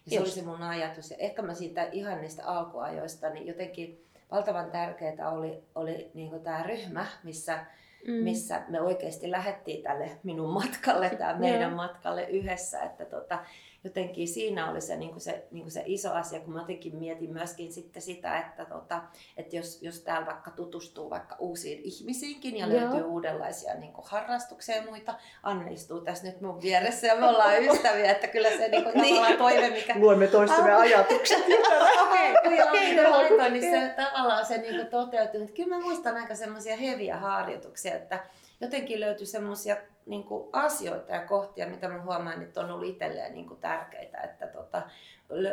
Ja 0.06 0.10
se 0.10 0.16
Just. 0.16 0.26
oli 0.26 0.30
se 0.30 0.42
mun 0.42 0.62
ajatus. 0.62 1.10
Ja 1.10 1.16
ehkä 1.18 1.42
mä 1.42 1.54
siitä 1.54 1.88
ihan 1.92 2.20
niistä 2.20 2.46
alkuajoista, 2.46 3.30
niin 3.30 3.46
jotenkin 3.46 4.04
valtavan 4.30 4.70
tärkeää 4.70 5.30
oli, 5.30 5.62
oli 5.74 6.10
niin 6.14 6.40
tämä 6.42 6.62
ryhmä, 6.62 7.06
missä 7.22 7.66
Mm. 8.06 8.12
missä 8.12 8.62
me 8.68 8.80
oikeasti 8.80 9.30
lähdettiin 9.30 9.82
tälle 9.82 10.10
minun 10.22 10.50
matkalle, 10.50 11.10
tämä 11.10 11.38
meidän 11.38 11.72
matkalle 11.72 12.24
yhdessä. 12.24 12.82
Että 12.82 13.04
tota, 13.04 13.38
jotenkin 13.84 14.28
siinä 14.28 14.70
oli 14.70 14.80
se, 14.80 14.96
niin 14.96 15.10
kuin 15.10 15.20
se, 15.20 15.44
niin 15.50 15.62
kuin 15.62 15.72
se 15.72 15.82
iso 15.86 16.12
asia, 16.12 16.40
kun 16.40 16.52
mä 16.52 16.60
jotenkin 16.60 16.96
mietin 16.96 17.32
myöskin 17.32 17.72
sitten 17.72 18.02
sitä, 18.02 18.38
että, 18.38 18.64
tota, 18.64 19.02
että 19.36 19.56
jos, 19.56 19.82
jos 19.82 20.00
täällä 20.00 20.26
vaikka 20.26 20.50
tutustuu 20.50 21.10
vaikka 21.10 21.36
uusiin 21.38 21.80
ihmisiinkin 21.82 22.56
ja 22.56 22.66
Joo. 22.66 22.80
löytyy 22.80 23.02
uudenlaisia 23.02 23.74
niin 23.74 23.92
kuin 23.92 24.04
harrastuksia 24.08 24.76
ja 24.76 24.82
muita, 24.82 25.14
Anne 25.42 25.72
istuu 25.72 26.00
tässä 26.00 26.26
nyt 26.26 26.40
mun 26.40 26.62
vieressä 26.62 27.06
ja 27.06 27.16
me 27.16 27.26
ollaan 27.26 27.62
ystäviä, 27.72 28.10
että 28.10 28.26
kyllä 28.26 28.50
se 28.50 28.68
niin 28.68 28.84
kuin, 28.84 29.02
niin. 29.02 29.38
toive, 29.38 29.70
mikä... 29.70 29.94
Luemme 29.96 30.26
toistemme 30.26 30.74
ajatukset. 30.74 31.38
Okei, 32.02 32.32
okay, 32.32 33.34
okay, 33.34 33.50
niin 33.50 33.70
se 33.70 33.94
tavallaan 33.96 34.46
se 34.46 34.58
niin 34.58 34.86
toteutui. 34.86 35.46
Kyllä 35.46 35.76
mä 35.76 35.82
muistan 35.82 36.16
aika 36.16 36.34
semmoisia 36.34 36.76
heviä 36.76 37.16
harjoituksia, 37.16 37.94
että 37.94 38.20
jotenkin 38.60 39.00
löytyi 39.00 39.26
semmoisia 39.26 39.76
niin 40.06 40.24
asioita 40.52 41.12
ja 41.12 41.26
kohtia, 41.26 41.68
mitä 41.68 41.88
mä 41.88 42.02
huomaan, 42.02 42.42
että 42.42 42.60
on 42.60 42.70
ollut 42.70 42.88
itselleen 42.88 43.34
niin 43.34 43.48
kuin 43.48 43.60
tärkeitä. 43.60 44.18
Että 44.18 44.46
tota, 44.46 44.82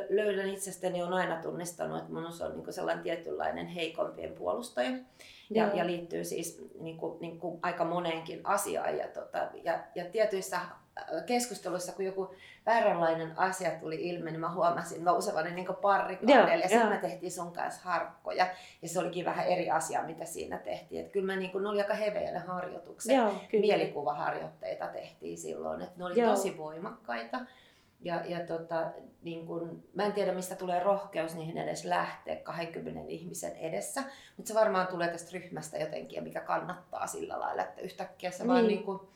löydän 0.10 0.50
itsestäni, 0.50 1.04
on 1.04 1.14
aina 1.14 1.42
tunnistanut, 1.42 1.98
että 1.98 2.14
mun 2.14 2.26
on 2.26 2.52
niin 2.52 2.64
kuin 2.64 2.74
sellainen 2.74 3.04
tietynlainen 3.04 3.68
heikompien 3.68 4.34
puolustaja. 4.34 4.92
Ja, 5.50 5.68
ja 5.74 5.88
liittyy 5.88 6.24
siis 6.24 6.62
niin 6.80 6.98
kuin, 6.98 7.22
niin 7.22 7.40
kuin 7.40 7.60
aika 7.62 7.86
moneenkin 7.86 8.42
asiaan. 8.44 8.98
Ja, 8.98 9.08
tota, 9.08 9.50
ja, 9.64 9.80
ja 9.96 10.06
tietyissä 10.06 10.60
keskusteluissa, 11.26 11.92
kun 11.92 12.06
joku 12.06 12.36
vääränlainen 12.66 13.40
asia 13.40 13.72
tuli 13.72 14.10
ilmi, 14.10 14.32
niin 14.32 14.40
mä 14.40 14.54
huomasin 14.54 15.04
nousevani 15.04 15.52
niin 15.52 15.68
parrikaadelle. 15.82 16.64
Ja 16.64 16.70
sitten 16.70 16.90
me 16.90 16.98
tehtiin 16.98 17.32
sun 17.32 17.54
kanssa 17.54 17.82
harkkoja. 17.84 18.48
Ja 18.82 18.90
se 18.90 19.00
olikin 19.00 19.26
vähän 19.26 19.48
eri 19.48 19.70
asia, 19.70 20.04
mitä 20.04 20.26
siinä 20.26 20.58
tehtiin. 20.58 21.06
Et 21.06 21.12
kyllä 21.12 21.26
mä 21.26 21.36
niin 21.36 21.52
kuin, 21.52 21.64
ne 21.64 21.70
oli 21.70 21.82
aika 21.82 21.94
heveä 21.94 22.32
ne 22.32 22.40
harjoitukset. 22.40 23.16
Joo, 23.16 23.34
Mielikuvaharjoitteita 23.54 24.88
tehtiin 24.88 25.38
silloin. 25.38 25.82
Et 25.82 25.98
ne 25.98 26.06
oli 26.06 26.20
Joo. 26.20 26.30
tosi 26.30 26.58
voimakkaita. 26.58 27.40
Ja, 28.04 28.22
ja 28.26 28.40
tota, 28.40 28.92
niin 29.22 29.48
kun, 29.48 29.84
mä 29.94 30.04
en 30.04 30.14
tiedä 30.14 30.34
mistä 30.34 30.56
tulee 30.56 30.84
rohkeus 30.84 31.36
niihin 31.36 31.58
edes 31.58 31.86
lähteä 31.86 32.36
20 32.36 33.02
ihmisen 33.08 33.56
edessä, 33.56 34.04
mutta 34.38 34.48
se 34.48 34.60
varmaan 34.60 34.88
tulee 34.88 35.08
tästä 35.08 35.30
ryhmästä 35.34 35.78
jotenkin, 35.78 36.24
mikä 36.24 36.42
kannattaa 36.42 37.08
sillä 37.08 37.40
lailla, 37.40 37.64
että 37.64 37.82
yhtäkkiä 37.82 38.32
sä 38.32 38.44
niin. 38.44 38.50
vaan 38.50 38.68
niin 38.68 38.84
kun, 38.84 39.08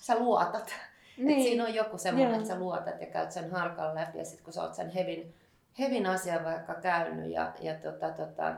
sä 0.00 0.18
luotat 0.18 0.74
niin. 1.16 1.38
Et 1.38 1.44
siinä 1.44 1.64
on 1.64 1.74
joku 1.74 1.98
semmoinen, 1.98 2.34
että 2.34 2.48
sä 2.48 2.58
luotat 2.58 3.00
ja 3.00 3.06
käyt 3.06 3.32
sen 3.32 3.50
harkan 3.50 3.94
läpi 3.94 4.18
ja 4.18 4.24
sitten 4.24 4.44
kun 4.44 4.52
sä 4.52 4.62
oot 4.62 4.74
sen 4.74 4.90
hevin, 4.90 5.34
hevin 5.78 6.06
asian 6.06 6.44
vaikka 6.44 6.74
käynyt 6.74 7.30
ja, 7.30 7.52
ja 7.60 7.74
tota, 7.74 8.10
tota, 8.10 8.54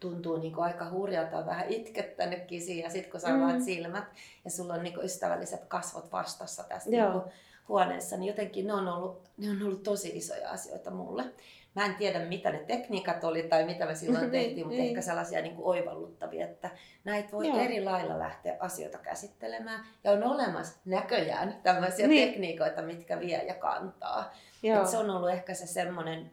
tuntuu 0.00 0.36
niinku 0.36 0.60
aika 0.60 0.90
hurjalta, 0.90 1.46
vähän 1.46 1.68
itkettänytkin 1.68 2.62
siinä 2.62 2.86
ja 2.86 2.90
sitten 2.90 3.10
kun 3.10 3.20
sä 3.20 3.28
mm. 3.28 3.64
silmät 3.64 4.04
ja 4.44 4.50
sulla 4.50 4.74
on 4.74 4.82
niinku 4.82 5.00
ystävälliset 5.00 5.64
kasvot 5.64 6.12
vastassa 6.12 6.62
tässä 6.62 6.90
niinku 6.90 7.22
huoneessa, 7.68 8.16
niin 8.16 8.28
jotenkin 8.28 8.66
ne 8.66 8.72
on, 8.72 8.88
ollut, 8.88 9.22
ne 9.38 9.50
on 9.50 9.62
ollut 9.62 9.82
tosi 9.82 10.16
isoja 10.16 10.50
asioita 10.50 10.90
mulle. 10.90 11.24
Mä 11.74 11.86
en 11.86 11.94
tiedä, 11.94 12.18
mitä 12.18 12.50
ne 12.50 12.58
tekniikat 12.58 13.24
oli 13.24 13.42
tai 13.42 13.64
mitä 13.64 13.86
me 13.86 13.94
silloin 13.94 14.30
tehtiin, 14.40 14.66
mutta 14.66 14.82
ehkä 14.82 15.00
sellaisia 15.00 15.42
niin 15.42 15.56
kuin 15.56 15.66
oivalluttavia, 15.66 16.44
että 16.44 16.70
näitä 17.04 17.32
voi 17.32 17.48
Joo. 17.48 17.58
eri 17.58 17.84
lailla 17.84 18.18
lähteä 18.18 18.56
asioita 18.60 18.98
käsittelemään. 18.98 19.84
Ja 20.04 20.10
on 20.10 20.24
olemassa 20.24 20.78
näköjään 20.84 21.60
tämmöisiä 21.62 22.06
niin. 22.06 22.28
tekniikoita, 22.28 22.82
mitkä 22.82 23.20
vie 23.20 23.44
ja 23.44 23.54
kantaa. 23.54 24.34
Et 24.62 24.88
se 24.88 24.98
on 24.98 25.10
ollut 25.10 25.30
ehkä 25.30 25.54
se 25.54 25.66
semmoinen, 25.66 26.30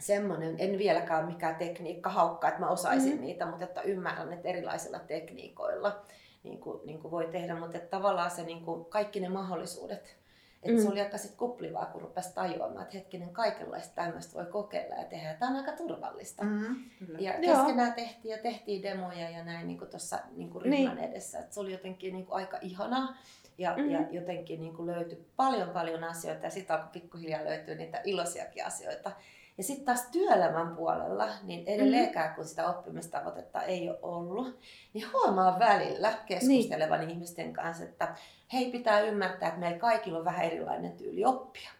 semmoinen, 0.00 0.54
en 0.58 0.78
vieläkään 0.78 1.26
mikään 1.26 1.56
tekniikka 1.56 2.10
haukka, 2.10 2.48
että 2.48 2.60
mä 2.60 2.68
osaisin 2.68 3.14
mm. 3.14 3.20
niitä, 3.20 3.46
mutta 3.46 3.64
että 3.64 3.80
ymmärrän, 3.80 4.32
että 4.32 4.48
erilaisilla 4.48 4.98
tekniikoilla 4.98 6.02
niin 6.42 6.60
kuin, 6.60 6.80
niin 6.84 6.98
kuin 6.98 7.10
voi 7.10 7.26
tehdä, 7.26 7.54
mutta 7.54 7.78
että 7.78 7.90
tavallaan 7.90 8.30
se 8.30 8.42
niin 8.42 8.64
kuin, 8.64 8.84
kaikki 8.84 9.20
ne 9.20 9.28
mahdollisuudet 9.28 10.16
että 10.62 10.76
mm. 10.76 10.82
se 10.82 10.88
oli 10.88 11.00
aika 11.00 11.18
sit 11.18 11.34
kuplivaa, 11.34 11.86
kun 11.86 12.02
rupesi 12.02 12.34
tajuamaan, 12.34 12.82
että 12.82 12.96
hetkinen, 12.96 13.30
kaikenlaista 13.30 13.94
tämmöistä 13.94 14.34
voi 14.34 14.46
kokeilla 14.46 14.94
ja 14.94 15.04
tehdä. 15.04 15.34
Tämä 15.34 15.50
on 15.50 15.56
aika 15.56 15.72
turvallista. 15.72 16.44
Mm, 16.44 16.76
ja 17.18 17.32
keskenään 17.32 17.94
tehtiin 17.94 18.32
ja 18.32 18.38
tehtiin 18.38 18.82
demoja 18.82 19.30
ja 19.30 19.44
näin 19.44 19.66
niin 19.66 19.78
tuossa 19.90 20.18
niin 20.36 20.50
ryhmän 20.62 20.96
niin. 20.96 21.10
edessä. 21.10 21.38
Et 21.38 21.52
se 21.52 21.60
oli 21.60 21.72
jotenkin 21.72 22.12
niin 22.12 22.26
kuin 22.26 22.36
aika 22.36 22.58
ihanaa. 22.60 23.16
Ja, 23.58 23.76
mm 23.76 23.90
ja 23.90 24.00
jotenkin 24.10 24.60
niin 24.60 24.76
kuin 24.76 24.86
löytyi 24.86 25.26
paljon 25.36 25.68
paljon 25.70 26.04
asioita 26.04 26.46
ja 26.46 26.50
sitten 26.50 26.76
alkoi 26.76 26.90
pikkuhiljaa 26.92 27.44
löytyä 27.44 27.74
niitä 27.74 28.00
iloisiakin 28.04 28.66
asioita. 28.66 29.12
Ja 29.58 29.64
sitten 29.64 29.86
taas 29.86 30.06
työelämän 30.12 30.76
puolella, 30.76 31.28
niin 31.42 31.66
edelleenkään 31.66 32.34
kun 32.34 32.44
sitä 32.44 32.68
oppimistavoitetta 32.68 33.62
ei 33.62 33.90
ole 33.90 33.98
ollut, 34.02 34.58
niin 34.94 35.12
huomaa 35.12 35.58
välillä 35.58 36.12
keskustelevan 36.26 37.00
niin. 37.00 37.10
ihmisten 37.10 37.52
kanssa, 37.52 37.84
että 37.84 38.14
hei 38.52 38.70
pitää 38.70 39.00
ymmärtää, 39.00 39.48
että 39.48 39.60
meillä 39.60 39.78
kaikilla 39.78 40.18
on 40.18 40.24
vähän 40.24 40.44
erilainen 40.44 40.92
tyyli 40.92 41.24
oppia. 41.24 41.70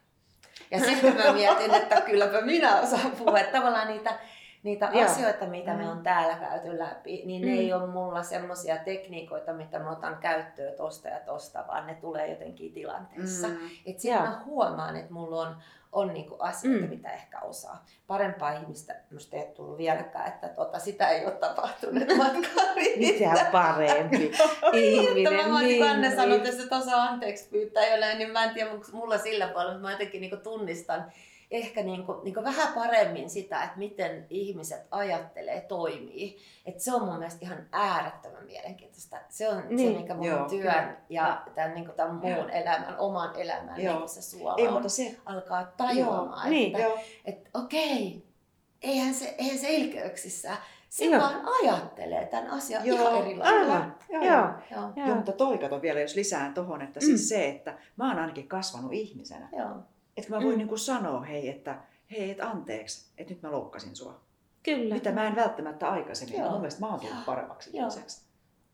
Ja 0.71 0.79
sitten 0.79 1.15
mä 1.15 1.33
mietin, 1.33 1.73
että 1.73 2.01
kylläpä 2.01 2.41
minä 2.41 2.79
osaan 2.79 3.11
puhua. 3.11 3.39
Että 3.39 3.57
tavallaan 3.57 3.87
niitä, 3.87 4.19
niitä 4.63 4.91
asioita, 5.05 5.45
mitä 5.45 5.73
me 5.73 5.83
mm. 5.83 5.89
on 5.89 6.03
täällä 6.03 6.35
käyty 6.35 6.79
läpi, 6.79 7.23
niin 7.25 7.41
ne 7.41 7.47
mm. 7.47 7.59
ei 7.59 7.73
ole 7.73 7.87
mulla 7.87 8.23
semmoisia 8.23 8.77
tekniikoita, 8.77 9.53
mitä 9.53 9.79
mä 9.79 9.91
otan 9.91 10.17
käyttöön 10.17 10.73
tosta 10.77 11.07
ja 11.07 11.19
tosta, 11.19 11.65
vaan 11.67 11.87
ne 11.87 11.95
tulee 11.95 12.31
jotenkin 12.31 12.73
tilanteessa. 12.73 13.47
Mm. 13.47 13.57
Että 13.85 14.01
sitten 14.01 14.21
mä 14.21 14.41
huomaan, 14.45 14.95
että 14.95 15.13
mulla 15.13 15.41
on 15.41 15.55
on 15.91 16.13
niinku 16.13 16.35
asioita, 16.39 16.85
mm. 16.85 16.89
mitä 16.89 17.13
ehkä 17.13 17.39
osaa. 17.39 17.85
Parempaa 18.07 18.51
ihmistä 18.51 18.95
minusta 19.09 19.37
ei 19.37 19.47
tullut 19.55 19.77
vieläkään, 19.77 20.27
että 20.27 20.49
tota, 20.49 20.79
sitä 20.79 21.09
ei 21.09 21.25
ole 21.25 21.31
tapahtunut 21.31 22.03
matkaan 22.17 22.75
Mitä 22.97 23.49
parempi 23.51 24.31
ihminen. 24.73 25.33
Että 25.33 25.47
mä 25.47 25.61
niin, 25.61 25.83
Anne 25.83 26.07
niin. 26.07 26.17
sanoi, 26.17 26.37
että 26.37 26.51
se 26.51 26.75
osaa 26.75 27.03
anteeksi 27.03 27.49
pyytää 27.49 27.87
jollain, 27.87 28.17
niin 28.17 28.31
mä 28.31 28.43
en 28.43 28.53
tiedä, 28.53 28.71
mulla 28.93 29.17
sillä 29.17 29.47
paljon, 29.47 29.73
mutta 29.73 29.87
mä 29.87 29.91
jotenkin 29.91 30.21
niinku 30.21 30.37
tunnistan 30.37 31.11
ehkä 31.51 31.83
niin 31.83 32.05
kuin, 32.05 32.23
niin 32.23 32.33
kuin 32.33 32.43
vähän 32.43 32.73
paremmin 32.73 33.29
sitä, 33.29 33.63
että 33.63 33.77
miten 33.77 34.25
ihmiset 34.29 34.87
ajattelee, 34.91 35.61
toimii. 35.61 36.37
Että 36.65 36.83
se 36.83 36.93
on 36.93 37.05
mun 37.05 37.17
mielestä 37.17 37.45
ihan 37.45 37.67
äärettömän 37.71 38.45
mielenkiintoista. 38.45 39.17
Se 39.29 39.49
on 39.49 39.63
niin. 39.69 39.93
se, 39.93 39.99
mikä 39.99 40.13
mun 40.13 40.25
Joo, 40.25 40.49
työn 40.49 40.61
kyllä. 40.61 40.95
ja 41.09 41.41
tämän, 41.55 41.73
niin 41.73 41.85
kuin 41.85 41.95
tämän 41.95 42.15
muun 42.15 42.31
Joo. 42.31 42.47
elämän, 42.47 42.97
oman 42.97 43.35
elämän 43.35 43.81
Joo. 43.81 43.99
niin 43.99 44.09
se 44.09 44.21
suola 44.21 44.55
Ei, 44.57 44.71
mutta 44.71 44.89
se... 44.89 45.17
alkaa 45.25 45.65
tajuamaan, 45.77 46.47
Joo. 46.47 46.49
Niin. 46.49 46.75
että, 46.75 46.87
niin. 46.87 47.05
että 47.25 47.49
okei, 47.53 48.23
eihän 48.81 49.13
se, 49.13 49.35
eihän 49.37 49.57
se 49.57 49.69
ilkeyksissä 49.69 50.57
se 50.89 51.05
Joo. 51.05 51.21
vaan 51.21 51.41
ajattelee 51.61 52.25
tämän 52.25 52.49
asian 52.49 52.85
Joo, 52.85 52.97
ihan 52.97 53.21
eri 53.21 53.37
lailla. 53.37 53.85
Joo, 54.09 54.23
Joo. 54.23 54.47
Joo. 54.71 54.91
Joo. 54.95 55.15
mutta 55.15 55.31
toi 55.31 55.57
kato 55.57 55.81
vielä, 55.81 55.99
jos 55.99 56.15
lisään 56.15 56.53
tuohon, 56.53 56.81
että 56.81 56.99
siis 56.99 57.21
mm. 57.21 57.25
se, 57.25 57.49
että 57.49 57.77
mä 57.95 58.07
oon 58.07 58.19
ainakin 58.19 58.47
kasvanut 58.47 58.93
ihmisenä. 58.93 59.49
Joo. 59.57 59.75
Että 60.19 60.35
mä 60.35 60.41
voin 60.41 60.55
mm. 60.55 60.57
niin 60.57 60.67
kuin 60.67 60.79
sanoa, 60.79 61.21
hei, 61.21 61.49
että 61.49 61.81
hei, 62.11 62.31
et 62.31 62.41
anteeksi, 62.41 63.11
että 63.17 63.33
nyt 63.33 63.41
mä 63.41 63.51
loukkasin 63.51 63.95
sua. 63.95 64.19
Kyllä. 64.63 64.95
Mitä 64.95 65.11
mä 65.11 65.27
en 65.27 65.35
välttämättä 65.35 65.89
aikaisemmin. 65.89 66.39
Joo. 66.39 66.51
Mun 66.51 66.59
mielestä 66.59 66.81
mä 66.81 66.87
oon 66.87 66.99
tullut 66.99 67.25
paremmaksi 67.25 67.69
ihmiseksi. 67.73 68.21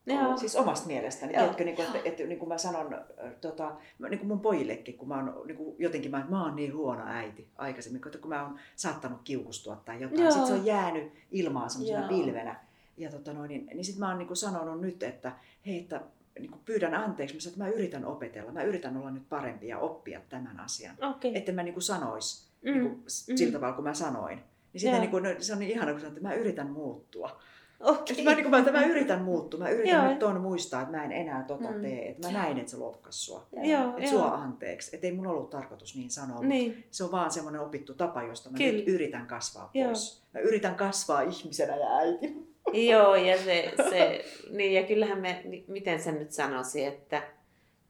Joo. 0.06 0.38
Siis 0.38 0.56
omasta 0.56 0.88
mielestäni. 0.88 1.34
Joo. 1.34 1.40
Tiedätkö, 1.40 1.64
niin 1.64 1.76
kuin, 1.76 1.86
että, 1.86 2.00
että, 2.06 2.24
niin 2.24 2.40
kuin 2.40 2.50
mä 2.50 2.58
sanon 2.58 3.02
tota, 3.42 3.76
niin 4.10 4.20
kuin 4.20 4.28
mun 4.28 4.40
pojillekin, 4.40 4.98
kun 4.98 5.08
mä 5.08 5.16
oon 5.16 5.48
niin 5.48 5.58
kuin, 5.58 5.76
jotenkin, 5.80 6.12
mä, 6.12 6.26
mä 6.30 6.44
oon 6.44 6.56
niin 6.56 6.76
huono 6.76 7.04
äiti 7.06 7.48
aikaisemmin, 7.56 8.02
kun 8.22 8.30
mä 8.30 8.44
oon 8.44 8.60
saattanut 8.76 9.22
kiukustua 9.24 9.76
tai 9.76 10.02
jotain. 10.02 10.32
Sitten 10.32 10.48
se 10.48 10.54
on 10.54 10.66
jäänyt 10.66 11.14
ilmaan 11.32 11.70
semmoisena 11.70 12.08
pilvenä. 12.08 12.66
Ja 12.98 13.12
tota 13.12 13.34
noin, 13.34 13.50
niin, 13.50 13.66
niin 13.66 13.86
sitten 13.86 14.00
mä 14.00 14.10
oon 14.10 14.18
niin 14.18 14.28
kuin 14.28 14.38
sanonut 14.38 14.82
nyt, 14.82 15.04
että 15.04 15.32
hei, 15.66 15.80
että 15.80 16.02
niin 16.40 16.52
kuin 16.52 16.62
pyydän 16.66 16.94
anteeksi, 16.94 17.36
mä, 17.36 17.42
sanon, 17.42 17.54
että 17.54 17.64
mä 17.64 17.70
yritän 17.70 18.06
opetella, 18.06 18.52
mä 18.52 18.64
yritän 18.64 18.98
olla 18.98 19.12
nyt 19.12 19.30
parempi 19.30 19.68
ja 19.68 19.80
oppia 19.80 20.22
tämän 20.30 20.60
asian. 20.60 20.96
Okay. 21.02 21.32
Että 21.34 21.52
mä 21.52 21.64
niin 21.64 21.74
kuin 21.74 21.84
sanois 21.84 22.48
mm. 22.62 22.72
niin 22.72 22.84
kuin, 22.84 22.96
mm. 22.96 23.36
sillä 23.38 23.54
tavalla, 23.54 23.76
kun 23.76 23.84
mä 23.84 23.94
sanoin. 23.94 24.40
Niin 24.74 24.82
sitten 24.82 25.02
niin 25.02 25.12
kuin, 25.12 25.24
no, 25.24 25.30
se 25.40 25.54
on 25.54 25.60
niin 25.60 25.72
ihana, 25.72 25.92
kun 25.92 26.02
sanon, 26.02 26.18
että 26.18 26.28
mä 26.28 26.34
yritän 26.34 26.70
muuttua. 26.70 27.40
Okay. 27.80 28.24
Mä, 28.24 28.34
niin 28.34 28.52
kuin, 28.52 28.66
mä, 28.66 28.72
mä 28.72 28.86
yritän 28.86 29.22
muuttua, 29.22 29.60
mä 29.60 29.70
yritän 29.70 29.96
Joo. 29.96 30.10
nyt 30.10 30.20
ton 30.20 30.42
muistaa, 30.42 30.82
että 30.82 30.98
mä 30.98 31.04
en 31.04 31.12
enää 31.12 31.44
tota 31.44 31.72
mm. 31.72 31.82
tee, 31.82 32.10
että 32.10 32.28
mä 32.28 32.34
näin, 32.34 32.58
että 32.58 32.72
se 32.72 32.78
lohkas 32.78 33.26
sua. 33.26 33.48
Joo, 33.64 33.98
että 33.98 34.10
sua 34.10 34.28
anteeksi. 34.28 34.96
Että 34.96 35.08
ei 35.08 35.14
mun 35.14 35.28
ollut 35.28 35.50
tarkoitus 35.50 35.96
niin 35.96 36.10
sanoa, 36.10 36.42
niin. 36.42 36.84
se 36.92 37.04
on 37.04 37.12
vaan 37.12 37.32
semmoinen 37.32 37.62
opittu 37.62 37.94
tapa, 37.94 38.24
josta 38.24 38.50
mä 38.50 38.58
Kyllä. 38.58 38.72
nyt 38.72 38.88
yritän 38.88 39.28
kasvaa 39.28 39.70
pois. 39.74 40.22
Joo. 40.24 40.26
Mä 40.34 40.40
yritän 40.40 40.76
kasvaa 40.76 41.22
ihmisenä 41.22 41.76
ja 41.76 41.98
äitinä. 41.98 42.42
Joo, 42.74 43.16
ja 43.16 43.38
se, 43.38 43.74
se 43.90 44.26
niin, 44.50 44.74
ja 44.74 44.84
kyllähän 44.84 45.20
me, 45.20 45.44
miten 45.68 46.00
sen 46.00 46.20
nyt 46.20 46.32
sanoisi, 46.32 46.86
että 46.86 47.24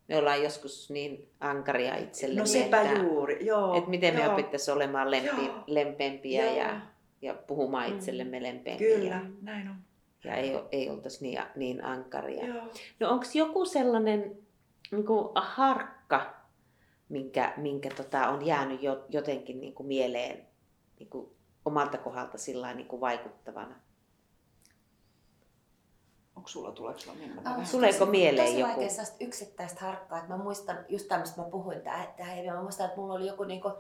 me 0.08 0.17
ollaan 0.17 0.44
joskus 0.44 0.89
niin 0.89 1.29
ankaria 1.39 1.96
itsellemme. 1.98 2.41
No 2.41 2.46
sepä 2.46 2.82
että, 2.82 3.00
juuri, 3.00 3.46
joo. 3.46 3.77
Että 3.77 3.89
miten 3.89 4.15
joo. 4.15 4.24
me 4.24 4.34
opittaisiin 4.34 4.75
olemaan 4.75 5.12
lempi, 5.67 6.36
joo. 6.36 6.55
ja, 6.55 6.82
ja 7.22 7.34
puhumaan 7.34 7.89
mm. 7.89 7.96
itsellemme 7.96 8.44
lempempiä. 8.44 8.98
Kyllä, 8.98 9.22
näin 9.41 9.70
on. 9.70 9.75
Ja 10.24 10.36
ei, 10.36 10.60
ei 10.72 10.89
oltaisi 10.89 11.24
niin, 11.24 11.39
niin 11.55 11.86
ankaria. 11.86 12.46
Joo. 12.46 12.63
No 13.00 13.10
onko 13.10 13.25
joku 13.34 13.65
sellainen 13.65 14.38
niin 14.91 15.05
kuin 15.05 15.29
harkka, 15.36 16.36
minkä, 17.10 17.53
minkä 17.58 17.89
tota, 17.89 18.27
on 18.27 18.46
jäänyt 18.46 18.84
jo, 18.84 19.05
jotenkin 19.10 19.62
niin 19.62 19.74
kuin 19.74 19.88
mieleen 19.88 20.48
niin 21.00 21.10
kuin 21.10 21.29
omalta 21.65 21.98
kohdalta 21.98 22.38
sillä 22.38 22.74
niin 22.74 22.88
kuin 22.88 23.01
vaikuttavana? 23.01 23.75
Onko 26.46 26.52
sulla, 26.52 26.72
tuleeko 26.72 27.00
sulla? 27.00 27.18
Oh, 27.46 27.70
Tuleeko 27.72 28.06
mieleen 28.06 28.48
tosi 28.48 28.60
joku? 28.60 28.74
Tosi 28.74 28.98
vaikea 28.98 29.28
yksittäistä 29.28 29.82
harkkaa. 29.82 30.18
Että 30.18 30.30
mä 30.30 30.44
muistan, 30.44 30.78
just 30.90 31.08
tämmöistä 31.08 31.42
mä 31.42 31.48
puhuin 31.48 31.82
tähän, 31.82 32.08
mä 32.54 32.62
muistan, 32.62 32.86
että 32.86 33.00
mulla 33.00 33.14
oli 33.14 33.28
joku 33.28 33.44
niinku, 33.44 33.72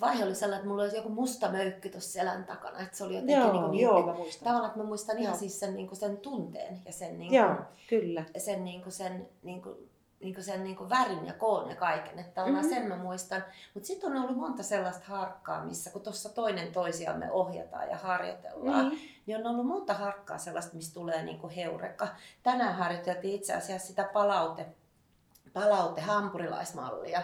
vaihe 0.00 0.24
oli 0.24 0.34
sellainen, 0.34 0.58
että 0.58 0.68
mulla 0.68 0.82
olisi 0.82 0.96
joku 0.96 1.08
musta 1.08 1.50
möykky 1.50 1.88
tuossa 1.88 2.12
selän 2.12 2.44
takana. 2.44 2.80
Että 2.80 2.96
se 2.96 3.04
oli 3.04 3.14
jotenkin 3.14 3.36
joo, 3.36 3.70
niin, 3.70 3.82
joo, 3.82 4.06
mä 4.06 4.12
muistan. 4.12 4.44
tavallaan, 4.44 4.66
että 4.70 4.78
mä 4.78 4.86
muistan 4.86 5.16
joo. 5.16 5.22
ihan 5.22 5.38
siis 5.38 5.60
sen, 5.60 5.74
niin 5.74 5.86
kuin 5.86 5.98
sen 5.98 6.16
tunteen 6.16 6.78
ja 6.86 6.92
sen, 6.92 7.18
niin 7.18 7.28
kuin, 7.28 7.36
joo, 7.36 7.54
kyllä. 7.88 8.24
sen, 8.38 8.64
niin 8.64 8.82
kuin, 8.82 8.92
sen 8.92 9.28
niin 9.42 9.62
kuin, 9.62 9.90
niin 10.20 10.44
sen 10.44 10.64
niin 10.64 10.88
värin 10.88 11.26
ja 11.26 11.32
koon 11.32 11.70
ja 11.70 11.76
kaiken. 11.76 12.18
Että 12.18 12.46
mm-hmm. 12.46 12.68
sen 12.68 12.88
mä 12.88 12.96
muistan. 12.96 13.44
Mutta 13.74 13.86
sitten 13.86 14.12
on 14.12 14.22
ollut 14.22 14.36
monta 14.36 14.62
sellaista 14.62 15.04
harkkaa, 15.06 15.64
missä 15.64 15.90
kun 15.90 16.02
tuossa 16.02 16.28
toinen 16.28 16.72
toisiamme 16.72 17.32
ohjataan 17.32 17.88
ja 17.90 17.96
harjoitellaan, 17.96 18.84
mm-hmm. 18.84 18.98
niin 19.26 19.38
on 19.38 19.46
ollut 19.46 19.66
monta 19.66 19.94
harkkaa 19.94 20.38
sellaista, 20.38 20.76
missä 20.76 20.94
tulee 20.94 21.22
niin 21.22 21.50
heureka. 21.50 22.08
Tänään 22.42 22.74
harjoiteltiin 22.74 23.34
itse 23.34 23.54
asiassa 23.54 23.86
sitä 23.86 24.04
palaute, 24.12 24.66
palaute 25.52 26.00
hampurilaismallia. 26.00 27.22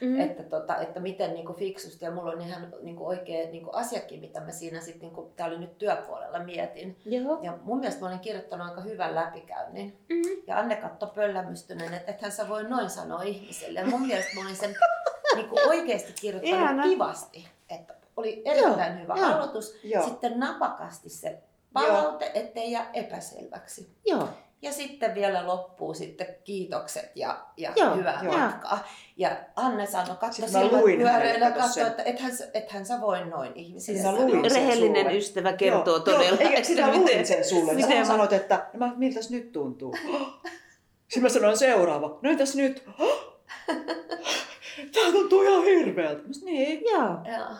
Mm-hmm. 0.00 0.20
Että, 0.20 0.42
tota, 0.42 0.76
että 0.76 1.00
miten 1.00 1.34
niin 1.34 1.46
kuin 1.46 1.58
fiksusti, 1.58 2.04
ja 2.04 2.10
mulla 2.10 2.32
on 2.32 2.40
ihan 2.40 2.72
niin 2.82 2.96
kuin 2.96 3.08
oikea 3.08 3.50
niin 3.50 3.64
kuin 3.64 3.74
asiakin, 3.74 4.20
mitä 4.20 4.40
mä 4.40 4.50
siinä 4.50 4.80
sitten, 4.80 5.00
niin 5.00 5.14
kuin, 5.14 5.32
tää 5.36 5.46
oli 5.46 5.58
nyt 5.58 5.78
työpuolella, 5.78 6.38
mietin. 6.38 6.96
Joo. 7.04 7.38
Ja 7.42 7.58
mun 7.62 7.78
mielestä 7.78 8.00
mä 8.00 8.08
olin 8.08 8.20
kirjoittanut 8.20 8.68
aika 8.68 8.80
hyvän 8.80 9.14
läpikäynnin. 9.14 9.98
Mm-hmm. 10.08 10.42
Ja 10.46 10.58
Anne 10.58 10.76
katto 10.76 11.06
pöllämystyneen, 11.06 11.94
että 11.94 12.10
ethän 12.12 12.32
sä 12.32 12.48
voi 12.48 12.64
noin 12.64 12.90
sanoa 12.90 13.22
ihmiselle. 13.22 13.80
Ja 13.80 13.86
mun 13.86 14.06
mielestä 14.06 14.34
mä 14.34 14.40
olin 14.40 14.56
sen 14.56 14.74
niin 15.36 15.48
kuin 15.48 15.68
oikeasti 15.68 16.12
kirjoittanut 16.20 16.60
Ihana. 16.60 16.82
kivasti. 16.82 17.48
Että 17.70 17.94
oli 18.16 18.42
erittäin 18.44 18.92
Joo. 18.92 19.02
hyvä 19.02 19.14
Joo. 19.16 19.34
aloitus. 19.34 19.78
Joo. 19.84 20.04
Sitten 20.04 20.40
napakasti 20.40 21.08
se 21.08 21.38
palaute, 21.72 22.24
Joo. 22.24 22.32
ettei 22.34 22.72
jää 22.72 22.90
epäselväksi. 22.92 23.90
Joo. 24.06 24.28
Ja 24.62 24.72
sitten 24.72 25.14
vielä 25.14 25.46
loppuu 25.46 25.94
sitten 25.94 26.26
kiitokset 26.44 27.12
ja, 27.14 27.46
ja 27.56 27.72
joo, 27.76 27.96
hyvää 27.96 28.20
joo. 28.22 28.38
matkaa. 28.38 28.88
Ja 29.16 29.36
Anne 29.56 29.86
sanoi, 29.86 30.16
katso 30.16 30.48
silmät 30.48 30.84
pyöreänä, 30.98 31.50
katso, 31.50 31.86
että 31.86 32.02
ethän, 32.02 32.32
ethän 32.54 32.86
sä 32.86 33.00
voi 33.00 33.24
noin 33.24 33.52
ihmisille 33.54 34.02
sanoa. 34.02 34.42
Rehellinen 34.54 35.04
sulle. 35.04 35.16
ystävä 35.16 35.52
kertoo 35.52 35.94
joo, 35.94 36.00
todella. 36.00 36.24
Joo, 36.24 36.36
eikä 36.40 36.62
sinä 36.62 36.94
luin 36.94 37.26
sen 37.26 37.44
sulle. 37.44 37.74
Miten 37.74 37.98
mä 37.98 38.04
sanoit, 38.04 38.32
että 38.32 38.66
no, 38.72 38.92
miltä 38.96 39.20
nyt 39.30 39.52
tuntuu. 39.52 39.96
Sitten 41.08 41.22
mä 41.22 41.28
sanoin 41.28 41.58
seuraava. 41.58 42.18
No 42.22 42.30
entäs 42.30 42.56
nyt? 42.56 42.84
Tää 44.94 45.12
tuntuu 45.12 45.42
ihan 45.42 45.64
hirveältä. 45.64 46.22
Niin. 46.44 46.84
Joo. 46.84 47.08
joo. 47.08 47.56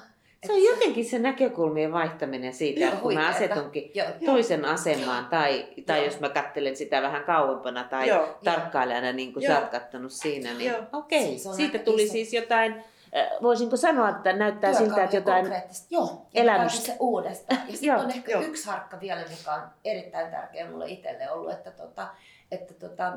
Se 0.46 0.52
on 0.52 0.62
jotenkin 0.62 1.04
se 1.04 1.18
näkökulmien 1.18 1.92
vaihtaminen 1.92 2.54
siitä, 2.54 2.80
joo, 2.80 2.92
kun 3.02 3.14
mä 3.14 3.28
asetunkin 3.28 3.90
joo, 3.94 4.06
toisen 4.24 4.60
joo. 4.60 4.70
asemaan, 4.70 5.26
tai, 5.26 5.66
tai 5.86 6.04
jos 6.04 6.20
mä 6.20 6.28
katselen 6.28 6.76
sitä 6.76 7.02
vähän 7.02 7.24
kauempana 7.24 7.84
tai 7.84 8.08
joo, 8.08 8.38
tarkkailijana, 8.44 9.12
niin 9.12 9.32
kuin 9.32 9.42
joo. 9.42 9.54
sä 9.54 9.60
oot 9.60 9.70
kattonut 9.70 10.12
siinä, 10.12 10.54
niin 10.54 10.74
okei, 10.92 11.18
okay. 11.24 11.38
siis 11.38 11.56
siitä 11.56 11.78
tuli 11.78 12.02
iso. 12.02 12.12
siis 12.12 12.32
jotain, 12.32 12.72
äh, 13.16 13.28
voisinko 13.42 13.76
sanoa, 13.76 14.08
että 14.08 14.32
näyttää 14.32 14.70
Työkalu 14.70 14.88
siltä, 14.88 15.04
että 15.04 15.16
jotain 15.16 15.52
Joo, 15.90 16.26
elämystä. 16.34 16.86
se 16.86 16.96
uudestaan. 17.00 17.60
Ja 17.68 17.76
sitten 17.76 17.96
on 18.04 18.10
ehkä 18.10 18.32
joo. 18.32 18.42
yksi 18.42 18.66
harkka 18.66 19.00
vielä, 19.00 19.20
mikä 19.20 19.52
on 19.52 19.62
erittäin 19.84 20.30
tärkeä 20.30 20.70
mulle 20.70 20.88
itselle 20.88 21.30
ollut, 21.30 21.52
että, 21.52 21.70
tota, 21.70 22.08
että 22.50 22.74
tota, 22.74 23.12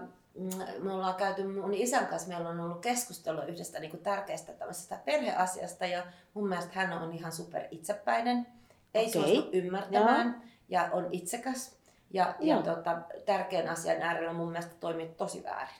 me 0.79 0.93
ollaan 0.93 1.15
käyty 1.15 1.43
mun 1.43 1.73
isän 1.73 2.07
kanssa, 2.07 2.29
meillä 2.29 2.49
on 2.49 2.59
ollut 2.59 2.81
keskustelua 2.81 3.43
yhdestä 3.43 3.79
niin 3.79 3.91
kuin 3.91 4.03
tärkeästä 4.03 4.53
tämmöisestä 4.53 4.99
perheasiasta 5.05 5.85
ja 5.85 6.03
mun 6.33 6.49
mielestä 6.49 6.71
hän 6.73 6.93
on 6.93 7.13
ihan 7.13 7.31
super 7.31 7.61
itsepäinen, 7.71 8.47
ei 8.93 9.07
okay. 9.07 9.21
suostu 9.21 9.49
ymmärtämään 9.53 10.27
Joo. 10.27 10.49
ja 10.69 10.89
on 10.91 11.07
itsekäs 11.11 11.79
ja, 12.11 12.35
ja 12.39 12.61
tota, 12.61 12.97
tärkeän 13.25 13.69
asian 13.69 14.01
äärellä 14.01 14.33
mun 14.33 14.51
mielestä 14.51 14.75
toimii 14.79 15.07
tosi 15.17 15.43
väärin. 15.43 15.75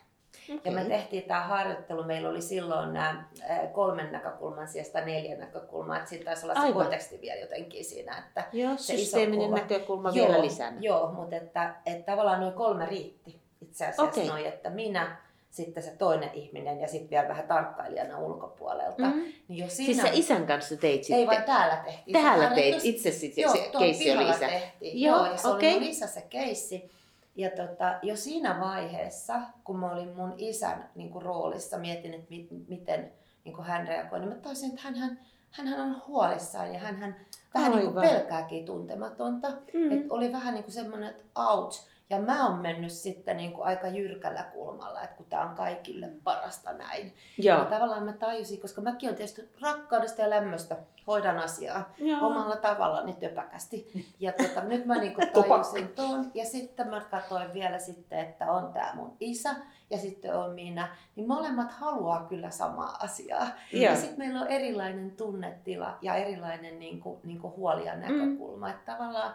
Okay. 0.50 0.60
Ja 0.64 0.72
me 0.72 0.86
tehtiin 0.86 1.24
tämä 1.24 1.42
harjoittelu, 1.42 2.04
meillä 2.04 2.30
oli 2.30 2.42
silloin 2.42 2.94
nämä 2.94 3.26
kolmen 3.74 4.12
näkökulman 4.12 4.68
sijasta 4.68 5.02
neljä 5.02 5.38
näkökulmaa, 5.38 5.98
että 5.98 6.10
siinä 6.10 6.26
taisi 6.26 6.46
olla 6.46 6.54
se 6.54 6.60
Aivan. 6.60 6.74
konteksti 6.74 7.22
vielä 7.22 7.40
jotenkin 7.40 7.86
siinä, 7.86 8.18
että 8.18 8.44
joo, 8.54 8.78
se 8.78 8.98
systeeminen 8.98 9.46
iso 9.46 9.56
näkökulma 9.56 10.10
joo, 10.10 10.28
vielä 10.28 10.42
lisää. 10.42 10.74
Joo, 10.80 11.12
mutta 11.12 11.36
että, 11.36 11.76
että 11.86 12.12
tavallaan 12.12 12.40
noin 12.40 12.54
kolme 12.54 12.86
riitti 12.86 13.42
itse 13.70 13.86
asiassa 13.86 14.04
okay. 14.04 14.26
noin, 14.26 14.46
että 14.46 14.70
minä, 14.70 15.18
sitten 15.50 15.84
se 15.84 15.92
toinen 15.92 16.34
ihminen 16.34 16.80
ja 16.80 16.88
sitten 16.88 17.10
vielä 17.10 17.28
vähän 17.28 17.48
tarkkailijana 17.48 18.20
ulkopuolelta. 18.20 19.06
Mm. 19.06 19.24
Niin 19.48 19.64
jo 19.64 19.70
siinä... 19.70 19.94
Siis 19.94 20.02
sä 20.02 20.10
isän 20.14 20.48
kanssa 20.48 20.78
teit 20.78 21.04
sitten? 21.04 21.20
Ei 21.20 21.28
vaan 21.28 21.44
täällä 21.44 21.76
tehtiin. 21.86 22.14
Täällä 22.14 22.50
teit 22.50 22.86
itse 22.86 23.12
sitten, 23.12 23.42
joo, 23.42 23.56
se 23.56 23.70
keissi 23.80 24.12
oli 24.12 24.30
isä. 24.30 24.48
Tehtiin. 24.48 25.02
Joo, 25.02 25.18
joo 25.18 25.26
ja 25.32 25.38
se 25.38 25.48
okay. 25.48 25.78
oli 25.78 25.90
isä 25.90 26.08
se 26.08 26.22
keissi. 26.22 26.92
Ja 27.36 27.50
tota, 27.50 28.00
jo 28.02 28.16
siinä 28.16 28.60
vaiheessa, 28.60 29.42
kun 29.64 29.80
mä 29.80 29.92
olin 29.92 30.16
mun 30.16 30.34
isän 30.38 30.90
niin 30.96 31.10
kuin 31.10 31.22
roolissa, 31.22 31.78
mietin, 31.78 32.14
että 32.14 32.28
mi- 32.30 32.48
miten 32.68 33.12
niin 33.44 33.56
kuin 33.56 33.66
hän 33.66 33.88
reagoi, 33.88 34.20
niin 34.20 34.30
mä 34.30 34.36
taisin, 34.36 34.70
että 34.70 34.82
hän, 34.84 34.96
hän, 34.96 35.68
hän 35.68 35.82
on 35.82 36.02
huolissaan 36.08 36.74
ja 36.74 36.80
hän, 36.80 36.96
hän 36.96 37.16
vähän 37.54 37.72
niin 37.72 37.94
kuin 37.94 38.08
pelkääkin 38.08 38.66
tuntematonta. 38.66 39.52
Mm. 39.74 39.92
Et 39.92 40.06
oli 40.10 40.32
vähän 40.32 40.54
niin 40.54 40.64
kuin 40.64 40.74
semmoinen, 40.74 41.10
että 41.10 41.24
ouch. 41.36 41.88
Ja 42.10 42.20
mä 42.20 42.48
oon 42.48 42.60
mennyt 42.60 42.92
sitten 42.92 43.38
niin 43.38 43.54
kuin 43.54 43.66
aika 43.66 43.88
jyrkällä 43.88 44.44
kulmalla, 44.44 45.04
että 45.04 45.16
kun 45.16 45.26
tämä 45.30 45.50
on 45.50 45.56
kaikille 45.56 46.10
parasta 46.24 46.74
näin. 46.74 47.14
Joo. 47.38 47.60
Ja 47.60 47.66
tavallaan 47.66 48.04
mä 48.04 48.14
tajusin, 48.14 48.62
koska 48.62 48.82
mäkin 48.82 49.10
on 49.10 49.16
tietysti 49.16 49.50
rakkaudesta 49.62 50.22
ja 50.22 50.30
lämmöstä 50.30 50.78
hoidan 51.08 51.40
asiaa 51.40 51.94
Joo. 51.98 52.28
omalla 52.28 52.56
tavallani 52.56 53.14
töpäkästi. 53.14 54.06
Ja 54.20 54.32
tota, 54.32 54.64
nyt 54.64 54.86
mä 54.86 54.96
niin 55.02 55.14
kuin 55.14 55.30
tajusin 55.30 55.88
tuon. 55.88 56.32
Ja 56.34 56.46
sitten 56.46 56.88
mä 56.88 57.02
katsoin 57.12 57.54
vielä 57.54 57.80
sitten, 57.80 58.20
että 58.20 58.52
on 58.52 58.74
tämä 58.74 58.92
mun 58.96 59.16
isä 59.20 59.56
ja 59.90 59.98
sitten 59.98 60.36
on 60.36 60.54
minä. 60.54 60.96
Niin 61.16 61.28
molemmat 61.28 61.72
haluaa 61.72 62.26
kyllä 62.30 62.50
samaa 62.50 62.98
asiaa. 63.00 63.48
Joo. 63.74 63.84
Ja 63.84 63.96
sitten 63.96 64.18
meillä 64.18 64.42
on 64.42 64.48
erilainen 64.48 65.12
tunnetila 65.12 65.98
ja 66.02 66.16
erilainen 66.16 66.80
niin 66.80 67.00
kuin, 67.00 67.20
niin 67.24 67.40
kuin 67.40 67.54
huoli 67.56 67.86
ja 67.86 67.94
mm. 67.94 68.00
näkökulma. 68.00 68.66
Mm. 68.66 68.72
Että 68.72 68.92
tavallaan 68.92 69.34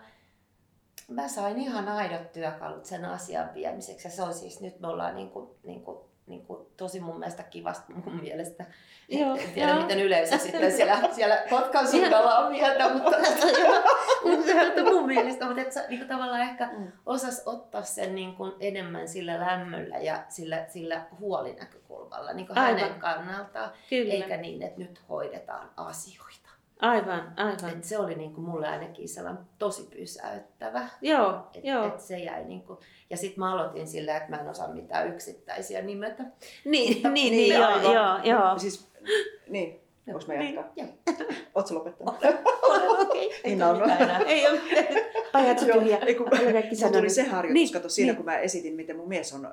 mä 1.08 1.28
sain 1.28 1.58
ihan 1.58 1.88
aidot 1.88 2.32
työkalut 2.32 2.84
sen 2.84 3.04
asian 3.04 3.54
viemiseksi. 3.54 4.08
Ja 4.08 4.12
se 4.12 4.22
on 4.22 4.34
siis, 4.34 4.60
nyt 4.60 4.80
me 4.80 4.88
ollaan 4.88 5.16
niin 5.16 5.30
kuin, 5.30 5.50
niin 5.62 5.82
kuin, 5.82 5.98
niin 6.26 6.46
kuin 6.46 6.66
tosi 6.76 7.00
mun 7.00 7.18
mielestä 7.18 7.42
kivasta 7.42 7.92
mun 7.92 8.20
mielestä. 8.20 8.64
Joo, 9.08 9.36
en 9.36 9.52
tiedä, 9.54 9.70
joo. 9.70 9.82
miten 9.82 10.00
yleisö 10.00 10.38
sitten 10.38 10.72
siellä, 10.72 10.98
siellä 11.12 11.38
Kotkan 11.50 11.88
suunnalla 11.88 12.38
on 12.38 12.52
mieltä, 12.52 12.88
mutta, 12.88 13.16
mutta 14.30 14.84
mun 14.84 15.06
mielestä, 15.06 15.46
mutta 15.46 15.62
että 15.62 15.84
niin 15.88 15.98
kuin 15.98 16.08
tavallaan 16.08 16.40
ehkä 16.40 16.70
mm. 16.78 16.92
osas 17.06 17.42
ottaa 17.46 17.82
sen 17.82 18.14
niin 18.14 18.36
kuin 18.36 18.52
enemmän 18.60 19.08
sillä 19.08 19.40
lämmöllä 19.40 19.98
ja 19.98 20.24
sillä, 20.28 20.64
sillä 20.68 21.06
huolinäkökulmalla 21.20 22.32
niin 22.32 22.46
kuin 22.46 22.58
hänen 22.58 22.94
kannaltaan, 22.94 23.70
Kyllä. 23.90 24.14
eikä 24.14 24.36
niin, 24.36 24.62
että 24.62 24.80
nyt 24.80 25.00
hoidetaan 25.08 25.70
asioita. 25.76 26.43
Aivan, 26.80 27.32
aivan. 27.37 27.70
Et 27.70 27.84
se 27.84 27.98
oli 27.98 28.14
niinku 28.14 28.40
mulle 28.40 28.68
ainakin 28.68 29.08
sellainen 29.08 29.44
tosi 29.58 29.88
pysäyttävä. 29.96 30.88
Joo, 31.02 31.48
et, 31.54 31.64
joo. 31.64 31.87
Et 31.87 32.00
se 32.00 32.18
jäi 32.18 32.44
niinku, 32.44 32.80
ja 33.10 33.16
sitten 33.16 33.40
mä 33.40 33.52
aloitin 33.52 33.87
sillä, 33.87 34.16
että 34.16 34.30
mä 34.30 34.37
en 34.37 34.48
osaa 34.48 34.72
mitään 34.72 35.08
yksittäisiä 35.08 35.82
nimetä. 35.82 36.24
Niin, 36.64 36.92
Mutta, 36.92 37.10
niin, 37.10 37.32
niin, 37.32 37.54
joo, 37.54 37.66
aivan, 37.66 37.92
joo, 37.94 38.18
joo. 38.24 38.58
Siis, 38.58 38.90
niin, 39.48 39.84
Voinko 40.06 40.24
mä 40.26 40.34
jatkaa? 40.34 40.72
Niin, 40.76 40.88
joo. 41.06 41.26
Ootko 41.54 41.74
lopettanut? 41.74 42.14
Okei. 42.14 43.26
Okay. 43.26 43.38
Niin 43.44 43.62
on. 43.62 43.90
Ei 44.26 44.46
ole. 44.46 44.60
Pajat 45.32 45.58
tyhjä. 45.58 45.96
Ei, 45.96 46.14
kun, 46.14 46.28
tuli 46.92 47.10
se 47.10 47.22
harjoitus, 47.22 47.54
niin, 47.54 47.72
kato 47.72 47.88
siinä, 47.88 48.06
niin. 48.06 48.16
kun 48.16 48.24
mä 48.24 48.38
esitin, 48.38 48.74
miten 48.74 48.96
mun 48.96 49.08
mies 49.08 49.32
on 49.32 49.46
äh, 49.46 49.52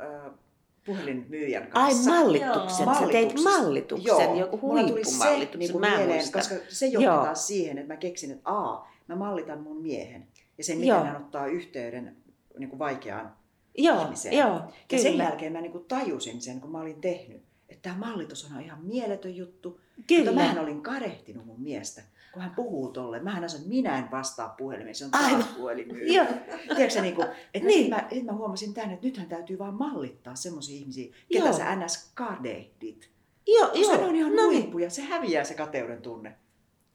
puhelinmyyjän 0.85 1.67
kanssa. 1.67 2.11
Ai 2.11 2.17
mallituksen, 2.17 2.85
Joo. 2.85 2.95
sä 2.99 3.07
teit 3.11 3.33
mallituksen, 3.43 4.07
Joo. 4.07 4.35
joku 4.35 4.61
huippumallituksen. 4.61 5.59
Niin 5.59 5.71
kuin 5.71 5.81
mieleen, 5.81 6.31
koska 6.31 6.55
se 6.69 6.85
johtaa 6.87 7.25
Joo. 7.25 7.35
siihen, 7.35 7.77
että 7.77 7.93
mä 7.93 7.97
keksin, 7.97 8.31
että 8.31 8.51
a, 8.51 8.87
mä 9.07 9.15
mallitan 9.15 9.59
mun 9.59 9.81
miehen 9.81 10.27
ja 10.57 10.63
sen, 10.63 10.77
miten 10.77 10.87
Joo. 10.89 11.03
hän 11.03 11.15
ottaa 11.15 11.47
yhteyden 11.47 12.15
niin 12.57 12.69
kuin 12.69 12.79
vaikeaan 12.79 13.35
Joo. 13.77 14.01
ihmiseen. 14.01 14.37
Joo, 14.37 14.49
ja 14.49 14.67
kyllä. 14.87 15.03
sen 15.03 15.17
jälkeen 15.17 15.53
mä 15.53 15.61
niin 15.61 15.71
kuin 15.71 15.85
tajusin 15.85 16.41
sen, 16.41 16.61
kun 16.61 16.71
mä 16.71 16.81
olin 16.81 17.01
tehnyt, 17.01 17.43
että 17.81 17.89
tämä 17.99 18.07
mallitus 18.07 18.51
on 18.51 18.61
ihan 18.61 18.83
mieletön 18.83 19.35
juttu. 19.35 19.79
Kyllä. 20.07 20.31
Mutta 20.31 20.53
mä 20.53 20.61
olin 20.61 20.81
kadehtinut 20.81 21.45
mun 21.45 21.61
miestä 21.61 22.01
kun 22.33 22.41
hän 22.41 22.55
puhuu 22.55 22.91
tolle, 22.91 23.19
mähän 23.19 23.43
että 23.43 23.57
minä 23.67 23.97
en 23.97 24.11
vastaa 24.11 24.49
puhelimeen, 24.49 24.95
se 24.95 25.05
on 25.05 25.11
taas 25.11 25.45
puhelimyy. 25.57 26.05
Tiedätkö 26.75 27.01
niin 27.01 27.15
kuin, 27.15 27.27
että 27.53 27.67
niin. 27.67 27.89
mä, 27.89 28.07
et 28.11 28.23
mä 28.23 28.33
huomasin 28.33 28.73
tänne, 28.73 28.93
että 28.93 29.05
nythän 29.05 29.27
täytyy 29.27 29.59
vaan 29.59 29.73
mallittaa 29.73 30.35
semmoisia 30.35 30.75
ihmisiä, 30.75 31.13
ketä 31.33 31.45
Joo. 31.45 31.57
sä 31.57 31.75
ns. 31.75 32.11
kadehdit. 32.13 33.09
Joo, 33.47 33.67
Koska 33.67 33.93
joo. 33.93 34.01
ne 34.01 34.07
on 34.07 34.15
ihan 34.15 34.35
no 34.35 34.45
huippuja, 34.45 34.89
se 34.89 35.01
häviää 35.01 35.43
se 35.43 35.53
kateuden 35.53 36.01
tunne. 36.01 36.35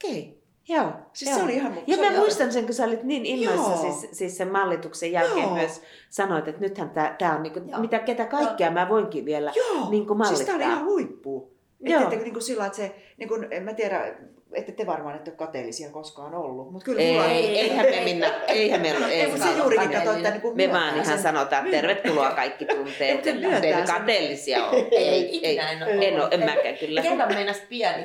Okei. 0.05 0.21
Okay. 0.21 0.36
Joo. 0.69 0.93
Siis 1.13 1.31
joo. 1.31 1.39
se 1.39 1.45
oli 1.45 1.55
ihan... 1.55 1.79
Ja 1.87 1.97
mä 1.97 2.19
muistan 2.19 2.53
sen, 2.53 2.65
kun 2.65 2.75
sä 2.75 2.85
olit 2.85 3.03
niin 3.03 3.27
innoissa 3.27 3.77
siis, 3.77 4.09
siis 4.13 4.37
sen 4.37 4.53
mallituksen 4.53 5.13
jälkeen 5.13 5.43
joo. 5.43 5.55
myös 5.55 5.83
sanoit, 6.11 6.49
että 6.49 6.61
nythän 6.61 6.91
tää 7.19 7.35
on 7.37 7.43
niinku, 7.43 7.61
mitä 7.79 7.99
ketä 7.99 8.25
kaikkea 8.25 8.67
joo. 8.67 8.75
mä 8.75 8.89
voinkin 8.89 9.25
vielä 9.25 9.53
joo. 9.57 9.91
niinku 9.91 10.15
mallittaa. 10.15 10.37
Siis 10.37 10.47
tää 10.47 10.57
oli 10.57 10.65
ihan 10.65 10.85
huippu. 10.85 11.56
Että 11.85 12.17
niin 12.17 12.33
kuin 12.33 12.43
sillä 12.43 12.67
että 12.67 12.77
se, 12.77 12.95
niin 13.17 13.29
kuin, 13.29 13.47
en 13.51 13.63
mä 13.63 13.75
tiedä, 13.75 14.15
ette 14.53 14.73
te 14.73 14.87
varmaan 14.87 15.17
ette 15.17 15.31
ole 15.31 15.37
kateellisia 15.37 15.91
koskaan 15.91 16.35
ollut. 16.35 16.73
Mutta 16.73 16.85
kyllä 16.85 17.01
ei, 17.01 17.13
mulla... 17.13 17.27
ei, 17.27 17.59
eihän 17.59 17.87
me 17.87 18.01
minna, 18.05 18.27
eihän 18.49 18.81
me 18.81 18.97
ole. 18.97 19.07
Ei, 19.07 19.39
se 19.39 19.59
juurikin 19.59 19.91
kato, 19.91 20.13
että 20.13 20.31
niin 20.31 20.41
kuin 20.41 20.57
Me 20.57 20.73
vaan 20.73 20.95
ihan 20.95 21.07
sen. 21.07 21.19
sanotaan, 21.19 21.67
että 21.67 21.81
tervetuloa 21.81 22.31
kaikki 22.31 22.65
tunteet. 22.65 23.23
Te 23.23 23.85
kateellisia 23.87 24.67
ole. 24.67 24.89
Ei, 24.91 25.09
ei, 25.09 25.47
ei, 25.47 25.59
en 25.59 25.83
ole. 25.83 26.09
En, 26.09 26.21
ole, 26.21 26.29
en 26.31 26.41
mäkään 26.41 26.77
kyllä. 26.77 27.03
Kerran 27.03 27.35
meinas 27.35 27.61
pieni. 27.69 28.05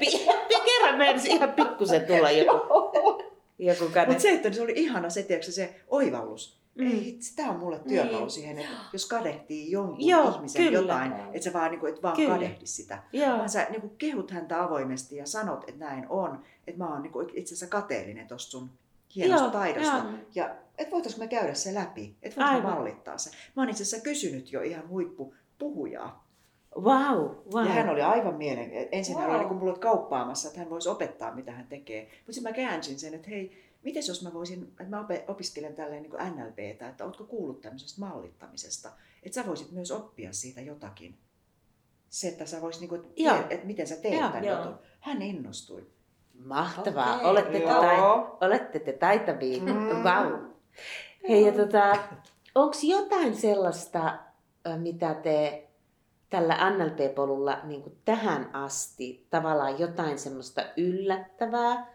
Kerran 0.66 0.98
meinas 0.98 1.26
ihan 1.26 1.54
pikkusen 1.54 2.06
tulla 2.06 2.32
joku. 2.32 2.58
joku 3.60 3.84
Mutta 4.08 4.22
se, 4.22 4.30
että 4.30 4.52
se 4.52 4.62
oli 4.62 4.74
ihana 4.76 5.10
se, 5.10 5.24
tiedätkö, 5.24 5.52
se 5.52 5.76
oivallus 5.88 6.61
Mm. 6.76 6.88
Ei, 6.88 7.20
tämä 7.36 7.50
on 7.50 7.60
mulle 7.60 7.80
työkalu 7.80 8.20
niin. 8.20 8.30
siihen, 8.30 8.58
että 8.58 8.72
jos 8.94 9.06
kadehtii 9.06 9.72
jonkun 9.72 10.08
Joo, 10.08 10.30
ihmisen 10.30 10.66
kyllä. 10.66 10.80
jotain, 10.80 11.14
että 11.14 11.44
sä 11.44 11.54
vaan, 11.54 11.72
niin 11.72 11.80
kuin, 11.80 11.94
et 11.94 12.04
vaan 12.04 12.16
kyllä. 12.16 12.34
kadehdi 12.34 12.66
sitä. 12.66 13.04
Joo. 13.14 13.38
Vaan 13.38 13.50
sä 13.50 13.68
niin 13.70 13.82
kuin, 13.82 13.98
kehut 13.98 14.32
häntä 14.32 14.64
avoimesti 14.64 15.16
ja 15.16 15.26
sanot, 15.26 15.64
että 15.68 15.86
näin 15.86 16.06
on. 16.10 16.44
Että 16.68 16.78
mä 16.78 16.94
oon 16.94 17.02
niin 17.02 17.14
kuin, 17.14 17.30
itse 17.34 17.54
asiassa 17.54 17.68
kateellinen 17.68 18.28
tuosta 18.28 18.52
sun 18.52 18.70
hienosta 19.16 19.46
Joo, 19.46 19.52
taidosta. 19.52 19.96
Jo. 19.96 20.18
Ja 20.36 20.56
et 20.78 20.92
voitaisiinko 20.92 21.26
me 21.26 21.28
käydä 21.28 21.54
se 21.54 21.74
läpi? 21.74 22.16
Että 22.22 22.42
voitaisiinko 22.42 22.76
mallittaa 22.76 23.18
se? 23.18 23.30
Mä 23.56 23.62
oon 23.62 23.70
itse 23.70 23.84
asiassa 23.84 24.04
kysynyt 24.04 24.52
jo 24.52 24.62
ihan 24.62 24.90
huippu 24.90 25.34
puhujaa. 25.60 26.28
Wow, 26.76 27.18
wow. 27.54 27.66
Ja 27.66 27.72
hän 27.72 27.90
oli 27.90 28.02
aivan 28.02 28.36
mielen... 28.36 28.72
Ensin 28.92 29.16
wow. 29.16 29.24
hän 29.24 29.36
oli 29.36 29.46
niin 29.46 29.56
mulle 29.56 29.80
kauppaamassa, 29.80 30.48
että 30.48 30.60
hän 30.60 30.70
voisi 30.70 30.90
opettaa, 30.90 31.36
mitä 31.36 31.52
hän 31.52 31.68
tekee. 31.68 32.04
Mutta 32.04 32.34
sitten 32.34 32.52
mä 32.52 32.56
käänsin 32.56 33.00
sen, 33.00 33.14
että 33.14 33.30
hei, 33.30 33.71
Miten 33.84 34.04
jos 34.08 34.24
mä 34.24 34.34
voisin, 34.34 34.64
että 34.64 34.84
mä 34.84 35.08
opiskelen 35.28 35.76
tälleen 35.76 36.04
niin 36.04 36.36
NLPtä, 36.36 36.90
että 36.90 37.06
ootko 37.06 37.24
kuullut 37.24 37.62
tämmöisestä 37.62 38.02
mallittamisesta, 38.02 38.92
että 39.24 39.36
sä 39.36 39.48
voisit 39.48 39.72
myös 39.72 39.92
oppia 39.92 40.34
siitä 40.34 40.62
jotakin. 40.62 41.18
Se, 42.10 42.28
että 42.28 42.46
sä 42.46 42.62
voisit, 42.62 42.82
niin 42.82 42.90
kuin, 42.90 43.02
että, 43.18 43.48
että 43.50 43.68
miten 43.68 43.88
sä 43.88 43.96
teet 43.96 44.20
tämän 44.20 44.46
jutun. 44.46 44.80
Hän 45.00 45.22
innostui. 45.22 45.88
Mahtavaa. 46.46 47.16
Okay. 47.16 47.30
Olette, 47.30 47.60
te 47.60 47.66
tai, 47.66 47.98
olette 48.42 48.80
te 48.80 48.94
taitavia. 48.94 49.62
Mm. 49.62 49.74
Wow. 50.04 50.52
Hei, 51.30 51.46
ja 51.46 51.52
tota, 51.52 51.98
onko 52.56 52.76
jotain 52.84 53.36
sellaista, 53.36 54.20
mitä 54.78 55.14
te 55.14 55.68
tällä 56.30 56.70
NLP-polulla 56.70 57.60
niin 57.64 57.98
tähän 58.06 58.50
asti 58.56 59.28
tavallaan 59.30 59.80
jotain 59.80 60.20
semmoista 60.20 60.62
yllättävää, 60.78 61.91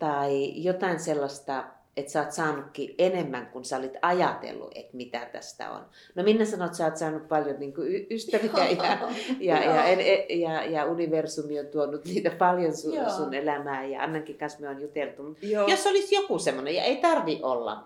tai 0.00 0.52
jotain 0.64 1.00
sellaista, 1.00 1.64
että 1.96 2.12
sä 2.12 2.20
oot 2.20 2.32
saanutkin 2.32 2.94
enemmän 2.98 3.46
kuin 3.46 3.64
sä 3.64 3.76
olit 3.76 3.92
ajatellut, 4.02 4.72
että 4.74 4.96
mitä 4.96 5.28
tästä 5.32 5.70
on. 5.70 5.86
No 6.14 6.22
Minna 6.22 6.44
sanoi, 6.44 6.66
että 6.66 6.78
sä 6.78 6.84
oot 6.84 6.96
saanut 6.96 7.28
paljon 7.28 7.60
niin 7.60 7.74
kuin 7.74 8.06
ystäviä 8.10 8.68
ja, 8.68 8.98
ja, 9.40 9.64
ja, 9.64 9.90
ja, 9.90 10.24
ja, 10.28 10.64
ja 10.64 10.84
universumi 10.84 11.60
on 11.60 11.66
tuonut 11.66 12.04
niitä 12.04 12.30
paljon 12.30 12.76
sun, 12.76 12.92
sun 13.16 13.34
elämään 13.34 13.90
ja 13.90 14.02
Annankin 14.02 14.38
kanssa 14.38 14.60
me 14.60 14.68
on 14.68 14.80
juteltu. 14.80 15.36
Joo. 15.42 15.68
Jos 15.68 15.86
olisi 15.86 16.14
joku 16.14 16.38
semmoinen, 16.38 16.74
ja 16.74 16.82
ei 16.82 16.96
tarvi 16.96 17.40
olla. 17.42 17.84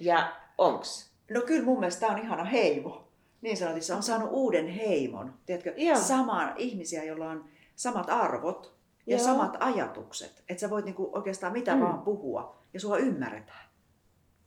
Ja 0.00 0.32
onks? 0.58 1.10
No 1.30 1.40
kyllä 1.40 1.64
mun 1.64 1.80
mielestä 1.80 2.00
tämä 2.00 2.12
on 2.12 2.22
ihana 2.22 2.44
heimo. 2.44 3.04
Niin 3.42 3.56
sanotusti, 3.56 3.92
on 3.92 4.02
saanut 4.02 4.28
uuden 4.32 4.68
heimon. 4.68 5.34
Tiedätkö, 5.46 5.74
samaan 5.94 6.54
ihmisiä, 6.56 7.04
joilla 7.04 7.30
on 7.30 7.44
samat 7.76 8.10
arvot, 8.10 8.74
ja 9.06 9.16
Joo. 9.16 9.26
samat 9.26 9.56
ajatukset. 9.60 10.44
Että 10.48 10.60
sä 10.60 10.70
voit 10.70 10.84
niinku 10.84 11.10
oikeastaan 11.12 11.52
mitä 11.52 11.74
mm. 11.74 11.80
vaan 11.80 12.02
puhua 12.02 12.56
ja 12.74 12.80
sua 12.80 12.96
ymmärretään. 12.98 13.64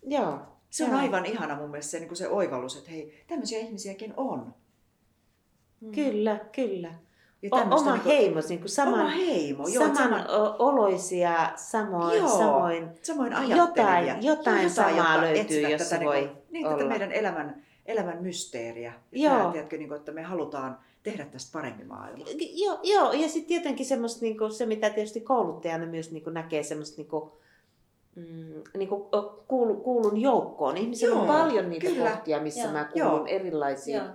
Joo. 0.04 0.40
Se 0.70 0.84
on 0.84 0.90
Joo. 0.90 1.00
aivan 1.00 1.26
ihana 1.26 1.56
mun 1.56 1.70
mielestä 1.70 1.92
se, 1.92 2.00
niin 2.00 2.16
se 2.16 2.30
oivallus, 2.30 2.78
että 2.78 2.92
hei, 2.92 3.24
tämmöisiä 3.28 3.60
ihmisiäkin 3.60 4.14
on. 4.18 4.54
Mm. 5.82 5.92
Kyllä, 5.92 6.40
kyllä. 6.56 6.94
Ja 7.42 7.50
o- 7.52 7.76
oma 7.76 7.76
niin 7.76 8.02
kuin, 8.02 8.16
heimo, 8.16 8.40
niin 8.50 8.60
kuin 8.60 8.70
saman, 8.70 9.00
oma 9.00 9.10
heimo, 9.10 9.68
joo, 9.68 9.84
saman 9.84 9.98
saman... 9.98 10.26
oloisia, 10.60 11.52
samoin, 11.56 12.18
joo, 12.18 12.38
samoin, 12.38 12.90
samoin 13.02 13.32
jotain, 13.32 13.58
jotain, 13.58 14.24
jotain 14.24 14.70
samaa 14.70 15.22
löytyy, 15.22 15.70
jossa 15.70 15.90
tätä, 15.90 16.06
voi 16.06 16.20
niin, 16.20 16.30
kuin, 16.30 16.46
niin, 16.50 16.68
olla. 16.68 16.78
tätä 16.78 16.90
meidän 16.90 17.12
elämän, 17.12 17.64
elämän 17.86 18.18
mysteeriä. 18.24 18.94
Joo. 19.12 19.38
Tämä, 19.38 19.52
tiedätkö, 19.52 19.78
niin 19.78 19.88
kuin, 19.88 20.00
että 20.00 20.12
me 20.12 20.24
halutaan 20.24 20.80
tehdä 21.12 21.26
tästä 21.26 21.54
paremmin 21.54 21.88
maailmaa. 21.88 22.28
Joo, 22.54 22.80
joo. 22.84 23.12
ja 23.12 23.28
sitten 23.28 23.48
tietenkin 23.48 23.86
semmoista, 23.86 24.22
niin 24.22 24.38
kuin, 24.38 24.52
se 24.52 24.66
mitä 24.66 24.90
tietysti 24.90 25.22
kouluttajana 25.22 25.86
myös 25.86 26.12
niin 26.12 26.24
kuin, 26.24 26.34
näkee 26.34 26.64
semmoista 26.64 27.02
niin 27.02 27.08
kuin, 27.08 27.32
mm, 28.16 28.64
niin 28.78 28.90
kuin, 28.90 29.04
kuulu, 29.48 29.76
kuulun 29.76 30.22
joukkoon. 30.22 30.78
Ihmisillä 30.78 31.16
joo, 31.16 31.22
on 31.22 31.28
paljon 31.28 31.70
niitä 31.70 31.88
kyllä. 31.88 32.12
kohtia, 32.12 32.42
missä 32.42 32.62
joo. 32.62 32.72
mä 32.72 32.86
kuulun 32.86 33.12
joo. 33.12 33.26
erilaisiin 33.26 33.98
joo. 33.98 34.08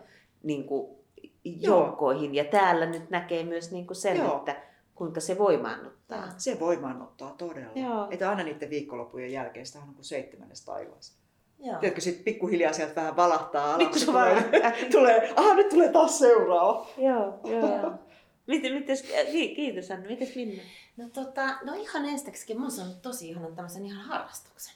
Niin 0.42 0.64
kuin, 0.64 0.96
joukkoihin. 1.44 2.34
Ja 2.34 2.44
täällä 2.44 2.86
nyt 2.86 3.10
näkee 3.10 3.44
myös 3.44 3.72
niin 3.72 3.86
kuin 3.86 3.96
sen, 3.96 4.16
joo. 4.16 4.36
että 4.36 4.62
kuinka 4.94 5.20
se 5.20 5.38
voimaannuttaa. 5.38 6.28
Se 6.38 6.60
voimaannuttaa 6.60 7.34
todella. 7.38 7.72
Joo. 7.74 8.08
Että 8.10 8.30
aina 8.30 8.42
niiden 8.42 8.70
viikonloppujen 8.70 9.32
jälkeen 9.32 9.66
sitä 9.66 9.78
on 9.78 9.94
kuin 9.94 10.04
seitsemännes 10.04 10.64
taivaassa. 10.64 11.21
Joo. 11.62 11.78
Tiedätkö, 11.78 12.00
sitten 12.00 12.24
pikkuhiljaa 12.24 12.72
sieltä 12.72 12.94
vähän 12.94 13.16
valahtaa 13.16 13.74
alas. 13.74 14.04
Tulee, 14.04 14.44
tulee, 14.92 15.32
aha 15.36 15.54
nyt 15.54 15.68
tulee 15.68 15.88
taas 15.88 16.18
seuraava. 16.18 16.86
Joo, 16.96 17.40
joo. 17.44 17.92
Miten, 18.46 18.72
mites, 18.72 19.02
kiitos 19.32 19.90
Anna, 19.90 20.08
mites 20.08 20.34
Minna? 20.36 20.62
No, 20.96 21.08
tota, 21.08 21.46
no 21.64 21.74
ihan 21.74 22.04
ensiksikin, 22.04 22.60
mä 22.60 22.66
oon 22.66 22.94
tosi 23.02 23.28
ihanan 23.28 23.54
tämmöisen 23.54 23.86
ihan 23.86 24.04
harrastuksen. 24.04 24.74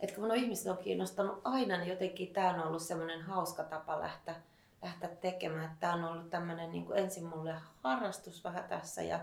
Että 0.00 0.14
kun 0.16 0.24
on 0.24 0.36
ihmiset 0.36 0.66
on 0.66 0.78
kiinnostanut 0.78 1.40
aina, 1.44 1.76
niin 1.76 1.88
jotenkin 1.88 2.32
tämä 2.32 2.54
on 2.54 2.68
ollut 2.68 2.82
semmoinen 2.82 3.22
hauska 3.22 3.64
tapa 3.64 4.00
lähteä, 4.00 4.34
lähteä 4.82 5.08
tekemään. 5.08 5.76
Tämä 5.80 5.94
on 5.94 6.04
ollut 6.04 6.30
tämmöinen 6.30 6.72
niin 6.72 6.86
ensin 6.94 7.24
mulle 7.24 7.54
harrastus 7.82 8.44
vähän 8.44 8.64
tässä 8.64 9.02
ja, 9.02 9.20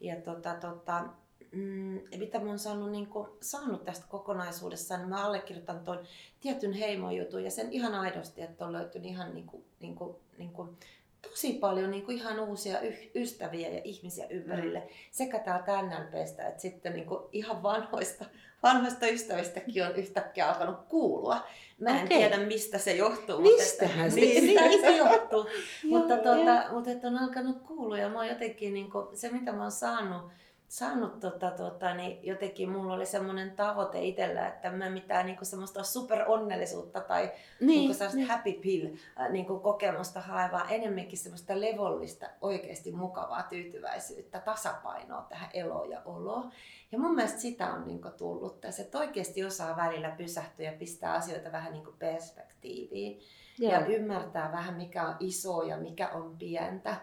ja 0.00 0.16
tota, 0.16 0.54
tota, 0.54 1.04
mm, 1.52 2.00
mitä 2.18 2.38
mä 2.38 2.46
oon 2.46 2.58
saanut, 2.58 2.90
niin 2.90 3.06
kuin, 3.06 3.28
saanut 3.40 3.84
tästä 3.84 4.06
kokonaisuudessa, 4.08 4.96
niin 4.96 5.08
mä 5.08 5.24
allekirjoitan 5.24 5.80
tuon 5.80 6.00
tietyn 6.40 6.72
heimojutun 6.72 7.44
ja 7.44 7.50
sen 7.50 7.72
ihan 7.72 7.94
aidosti, 7.94 8.42
että 8.42 8.66
on 8.66 8.72
löytynyt 8.72 9.10
ihan 9.10 9.34
niin 9.34 9.46
kuin, 9.46 9.64
niin 9.80 9.94
kuin, 9.94 10.16
niin 10.38 10.52
kuin, 10.52 10.78
tosi 11.22 11.52
paljon 11.52 11.90
niin 11.90 12.04
kuin 12.04 12.16
ihan 12.16 12.40
uusia 12.40 12.78
ystäviä 13.14 13.68
ja 13.68 13.80
ihmisiä 13.84 14.26
ympärille. 14.30 14.78
Mm. 14.78 14.86
Sekä 15.10 15.38
täältä 15.38 15.82
NLPstä 15.82 16.48
että 16.48 16.62
sitten 16.62 16.92
niin 16.92 17.06
kuin 17.06 17.20
ihan 17.32 17.62
vanhoista, 17.62 18.24
vanhoista 18.62 19.06
ystävistäkin 19.06 19.84
on 19.86 19.96
yhtäkkiä 19.96 20.48
alkanut 20.48 20.80
kuulua. 20.88 21.46
Mä 21.78 21.90
en 21.90 21.96
okay. 21.96 22.08
tiedä 22.08 22.38
mistä 22.38 22.78
se 22.78 22.96
johtuu. 22.96 23.40
Mistähän 23.40 24.10
mutta 24.10 24.14
se, 24.14 24.20
niin, 24.20 24.80
se 24.80 24.96
johtuu. 24.96 25.46
mutta, 25.84 26.16
tuota, 26.16 26.64
mutta 26.72 26.90
että 26.90 27.06
on 27.06 27.18
alkanut 27.18 27.62
kuulua 27.62 27.98
ja 27.98 28.08
mä 28.08 28.18
oon 28.18 28.28
jotenkin, 28.28 28.74
niin 28.74 28.90
kuin, 28.90 29.16
se 29.16 29.32
mitä 29.32 29.52
mä 29.52 29.62
oon 29.62 29.72
saanut, 29.72 30.22
saanut 30.68 31.20
tota, 31.20 31.50
tota, 31.50 31.94
niin 31.94 32.18
jotenkin 32.22 32.70
mulla 32.70 32.94
oli 32.94 33.06
semmoinen 33.06 33.50
tavoite 33.50 34.04
itsellä, 34.04 34.48
että 34.48 34.70
mä 34.70 34.90
mitään 34.90 35.26
niinku 35.26 35.44
semmoista 35.44 35.82
superonnellisuutta 35.82 37.00
tai 37.00 37.22
niin, 37.60 37.66
niinku 37.66 37.94
sellaista 37.94 38.16
niin. 38.16 38.28
happy 38.28 38.52
pill 38.52 38.86
äh, 39.20 39.30
niinku 39.30 39.58
kokemusta 39.58 40.20
hae, 40.20 40.52
vaan 40.52 40.66
enemmänkin 40.70 41.18
semmoista 41.18 41.60
levollista, 41.60 42.26
oikeasti 42.40 42.92
mukavaa 42.92 43.42
tyytyväisyyttä, 43.42 44.40
tasapainoa 44.40 45.26
tähän 45.28 45.50
eloon 45.54 45.90
ja 45.90 46.02
oloon. 46.04 46.52
Ja 46.92 46.98
mun 46.98 47.14
mielestä 47.14 47.40
sitä 47.40 47.72
on 47.72 47.86
niinku 47.86 48.08
tullut 48.18 48.60
tässä, 48.60 48.82
että 48.82 48.98
oikeasti 48.98 49.44
osaa 49.44 49.76
välillä 49.76 50.10
pysähtyä 50.10 50.66
ja 50.66 50.78
pistää 50.78 51.12
asioita 51.12 51.52
vähän 51.52 51.72
niinku 51.72 51.92
perspektiiviin. 51.98 53.20
Joo. 53.58 53.72
Ja 53.72 53.86
ymmärtää 53.86 54.52
vähän 54.52 54.74
mikä 54.74 55.08
on 55.08 55.16
iso 55.20 55.62
ja 55.62 55.76
mikä 55.76 56.08
on 56.08 56.36
pientä 56.38 56.96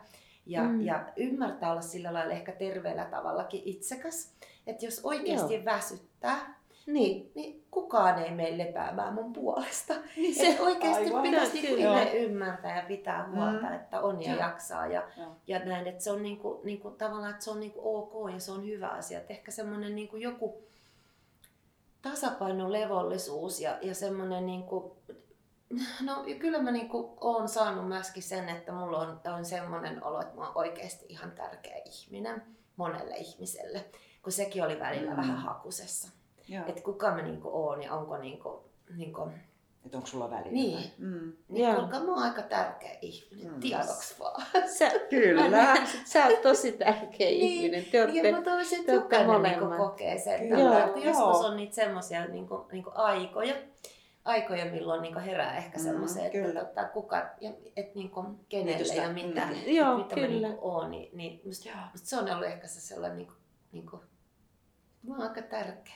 ja, 0.45 0.63
mm. 0.63 0.81
ja 0.81 1.05
ymmärtää 1.15 1.71
olla 1.71 1.81
sillä 1.81 2.13
lailla 2.13 2.33
ehkä 2.33 2.51
terveellä 2.51 3.05
tavallakin 3.05 3.61
itsekäs. 3.65 4.33
Että 4.67 4.85
jos 4.85 5.01
oikeasti 5.03 5.53
Joo. 5.53 5.65
väsyttää, 5.65 6.55
niin. 6.85 6.95
Niin, 6.95 7.31
niin 7.35 7.63
kukaan 7.71 8.23
ei 8.23 8.31
mene 8.31 8.57
lepäämään 8.57 9.13
mun 9.13 9.33
puolesta. 9.33 9.93
Niin 10.15 10.35
se 10.35 10.61
oikeasti 10.61 11.05
aivan. 11.05 11.21
pitäisi 11.21 11.61
niin 11.61 12.13
ymmärtää 12.13 12.77
ja 12.77 12.83
pitää 12.87 13.29
huolta, 13.29 13.67
mm. 13.67 13.73
että 13.73 14.01
on 14.01 14.21
ja, 14.21 14.31
ja. 14.31 14.37
jaksaa. 14.37 14.87
Ja, 14.87 15.03
ja. 15.17 15.27
ja 15.47 15.65
näin, 15.65 15.87
että 15.87 16.03
se 16.03 16.11
on 16.11 16.23
niinku, 16.23 16.61
niinku, 16.63 16.91
tavallaan 16.91 17.31
että 17.31 17.43
se 17.43 17.51
on 17.51 17.59
niinku 17.59 17.79
ok 17.83 18.31
ja 18.33 18.39
se 18.39 18.51
on 18.51 18.65
hyvä 18.65 18.87
asia. 18.87 19.19
Että 19.19 19.33
ehkä 19.33 19.51
semmoinen 19.51 19.95
niinku 19.95 20.17
joku 20.17 20.63
tasapaino, 22.01 22.71
levollisuus 22.71 23.61
ja, 23.61 23.77
ja 23.81 23.95
semmoinen 23.95 24.45
niinku, 24.45 24.97
No 26.01 26.23
kyllä 26.39 26.61
mä 26.61 26.71
niinku 26.71 27.17
oon 27.21 27.49
saanut 27.49 27.87
myöskin 27.87 28.23
sen, 28.23 28.49
että 28.49 28.71
mulla 28.71 28.99
on, 28.99 29.21
on 29.37 29.45
semmoinen 29.45 30.03
olo, 30.03 30.21
että 30.21 30.35
mä 30.35 30.45
oon 30.45 30.57
oikeasti 30.57 31.05
ihan 31.09 31.31
tärkeä 31.31 31.77
ihminen 31.85 32.43
monelle 32.75 33.15
ihmiselle, 33.15 33.85
kun 34.23 34.31
sekin 34.31 34.63
oli 34.63 34.79
välillä 34.79 35.11
mm. 35.11 35.17
vähän 35.17 35.37
hakusessa. 35.37 36.11
Että 36.67 36.81
kuka 36.81 37.11
mä 37.11 37.21
niinku 37.21 37.49
oon 37.53 37.83
ja 37.83 37.93
onko 37.93 38.17
niinku, 38.17 38.63
niinku 38.95 39.29
että 39.85 39.97
onko 39.97 40.07
sulla 40.07 40.31
väliä? 40.31 40.51
Niin. 40.51 40.91
Mm. 40.97 41.33
niin 41.49 41.75
kuinka 41.75 41.99
mä 41.99 42.13
oon 42.13 42.23
aika 42.23 42.41
tärkeä 42.41 42.97
ihminen, 43.01 43.53
mm. 43.53 43.59
tiedoks 43.59 44.19
vaan. 44.19 44.43
Sä, 44.67 44.91
Kyllä. 45.09 45.75
sä 46.05 46.25
oot 46.25 46.41
tosi 46.41 46.71
tärkeä 46.71 47.27
niin. 47.27 47.41
ihminen. 47.41 47.85
Te 47.85 48.03
olette, 48.03 48.19
ja 48.19 48.35
mä 48.35 48.41
toivoisin, 48.41 48.79
että 48.79 48.91
jokainen 48.91 49.41
niinku 49.41 49.77
kokee 49.77 50.19
sen. 50.19 50.49
Kyllä. 50.49 50.85
Että 50.85 50.99
joskus 50.99 51.45
on 51.45 51.57
niitä 51.57 51.75
semmoisia 51.75 52.25
niinku, 52.25 52.65
niinku 52.71 52.91
aikoja, 52.93 53.55
aikoja, 54.25 54.65
milloin 54.65 55.01
niin 55.01 55.19
herää 55.19 55.57
ehkä 55.57 55.79
semmoiseen, 55.79 56.31
mm, 56.33 56.45
että 56.45 56.65
tota, 56.65 56.87
kuka, 56.87 57.29
ja, 57.41 57.51
et 57.75 57.95
niin 57.95 58.09
kuin, 58.09 58.27
kenelle 58.49 58.71
Niitystä, 58.71 59.01
ja 59.01 59.13
mitä, 59.13 59.45
mm, 59.45 59.73
joo, 59.73 59.97
mitä 59.97 60.15
kyllä. 60.15 60.47
mä 60.47 60.53
niin 60.53 60.57
oon, 60.61 60.91
niin, 60.91 61.17
niin 61.17 61.41
musta, 61.45 61.69
musta 61.91 62.07
se 62.07 62.17
on 62.17 62.31
ollut 62.31 62.47
ehkä 62.47 62.67
se 62.67 62.81
sellainen, 62.81 63.17
niin 63.17 63.27
kuin, 63.27 63.37
niin 63.71 63.85
kuin, 63.85 64.01
mä 65.07 65.13
oon 65.13 65.23
aika 65.23 65.41
tärkeä. 65.41 65.95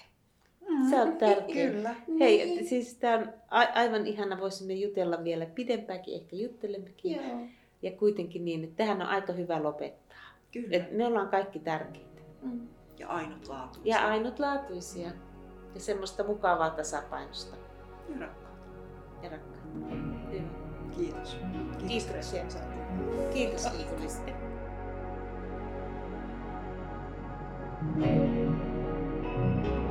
Mm, 0.70 0.90
se 0.90 1.02
on 1.02 1.18
tärkeä. 1.18 1.68
Kyllä. 1.72 1.96
Hei, 2.20 2.46
niin. 2.46 2.66
siis 2.68 2.96
tämä 2.96 3.16
on 3.18 3.34
a- 3.50 3.74
aivan 3.76 4.08
ihana, 4.08 4.40
voisimme 4.40 4.74
jutella 4.74 5.24
vielä 5.24 5.46
pidempäänkin, 5.46 6.16
ehkä 6.22 6.36
juttelemmekin. 6.36 7.16
Joo. 7.16 7.40
Ja 7.82 7.92
kuitenkin 7.92 8.46
niin, 8.46 8.64
että 8.64 8.76
tähän 8.76 9.02
on 9.02 9.08
aika 9.08 9.34
hyvä 9.34 9.64
lopettaa. 9.64 10.18
Kyllä. 10.52 10.78
Et 10.78 10.92
me 10.92 11.06
ollaan 11.06 11.30
kaikki 11.30 11.60
tärkeitä. 11.60 12.22
Mm. 12.42 12.68
Ja 13.00 13.08
ainutlaatuisia. 13.08 13.96
Ja 13.96 14.08
ainutlaatuisia. 14.08 15.12
Ja 15.74 15.80
semmoista 15.80 16.24
mukavaa 16.24 16.70
tasapainosta 16.70 17.69
ja 18.12 18.20
rakkautta. 18.20 18.50
Ja 19.24 19.30
rakkautta. 19.30 19.96
Mm. 19.96 20.32
Hyvä. 20.32 20.44
Kiitos. 20.96 21.38
Kiitos. 21.88 22.58
Mm. 22.58 23.30
Kiitos, 23.34 23.64
Kiitos 23.64 23.66
thank 28.00 29.66
you 29.66 29.89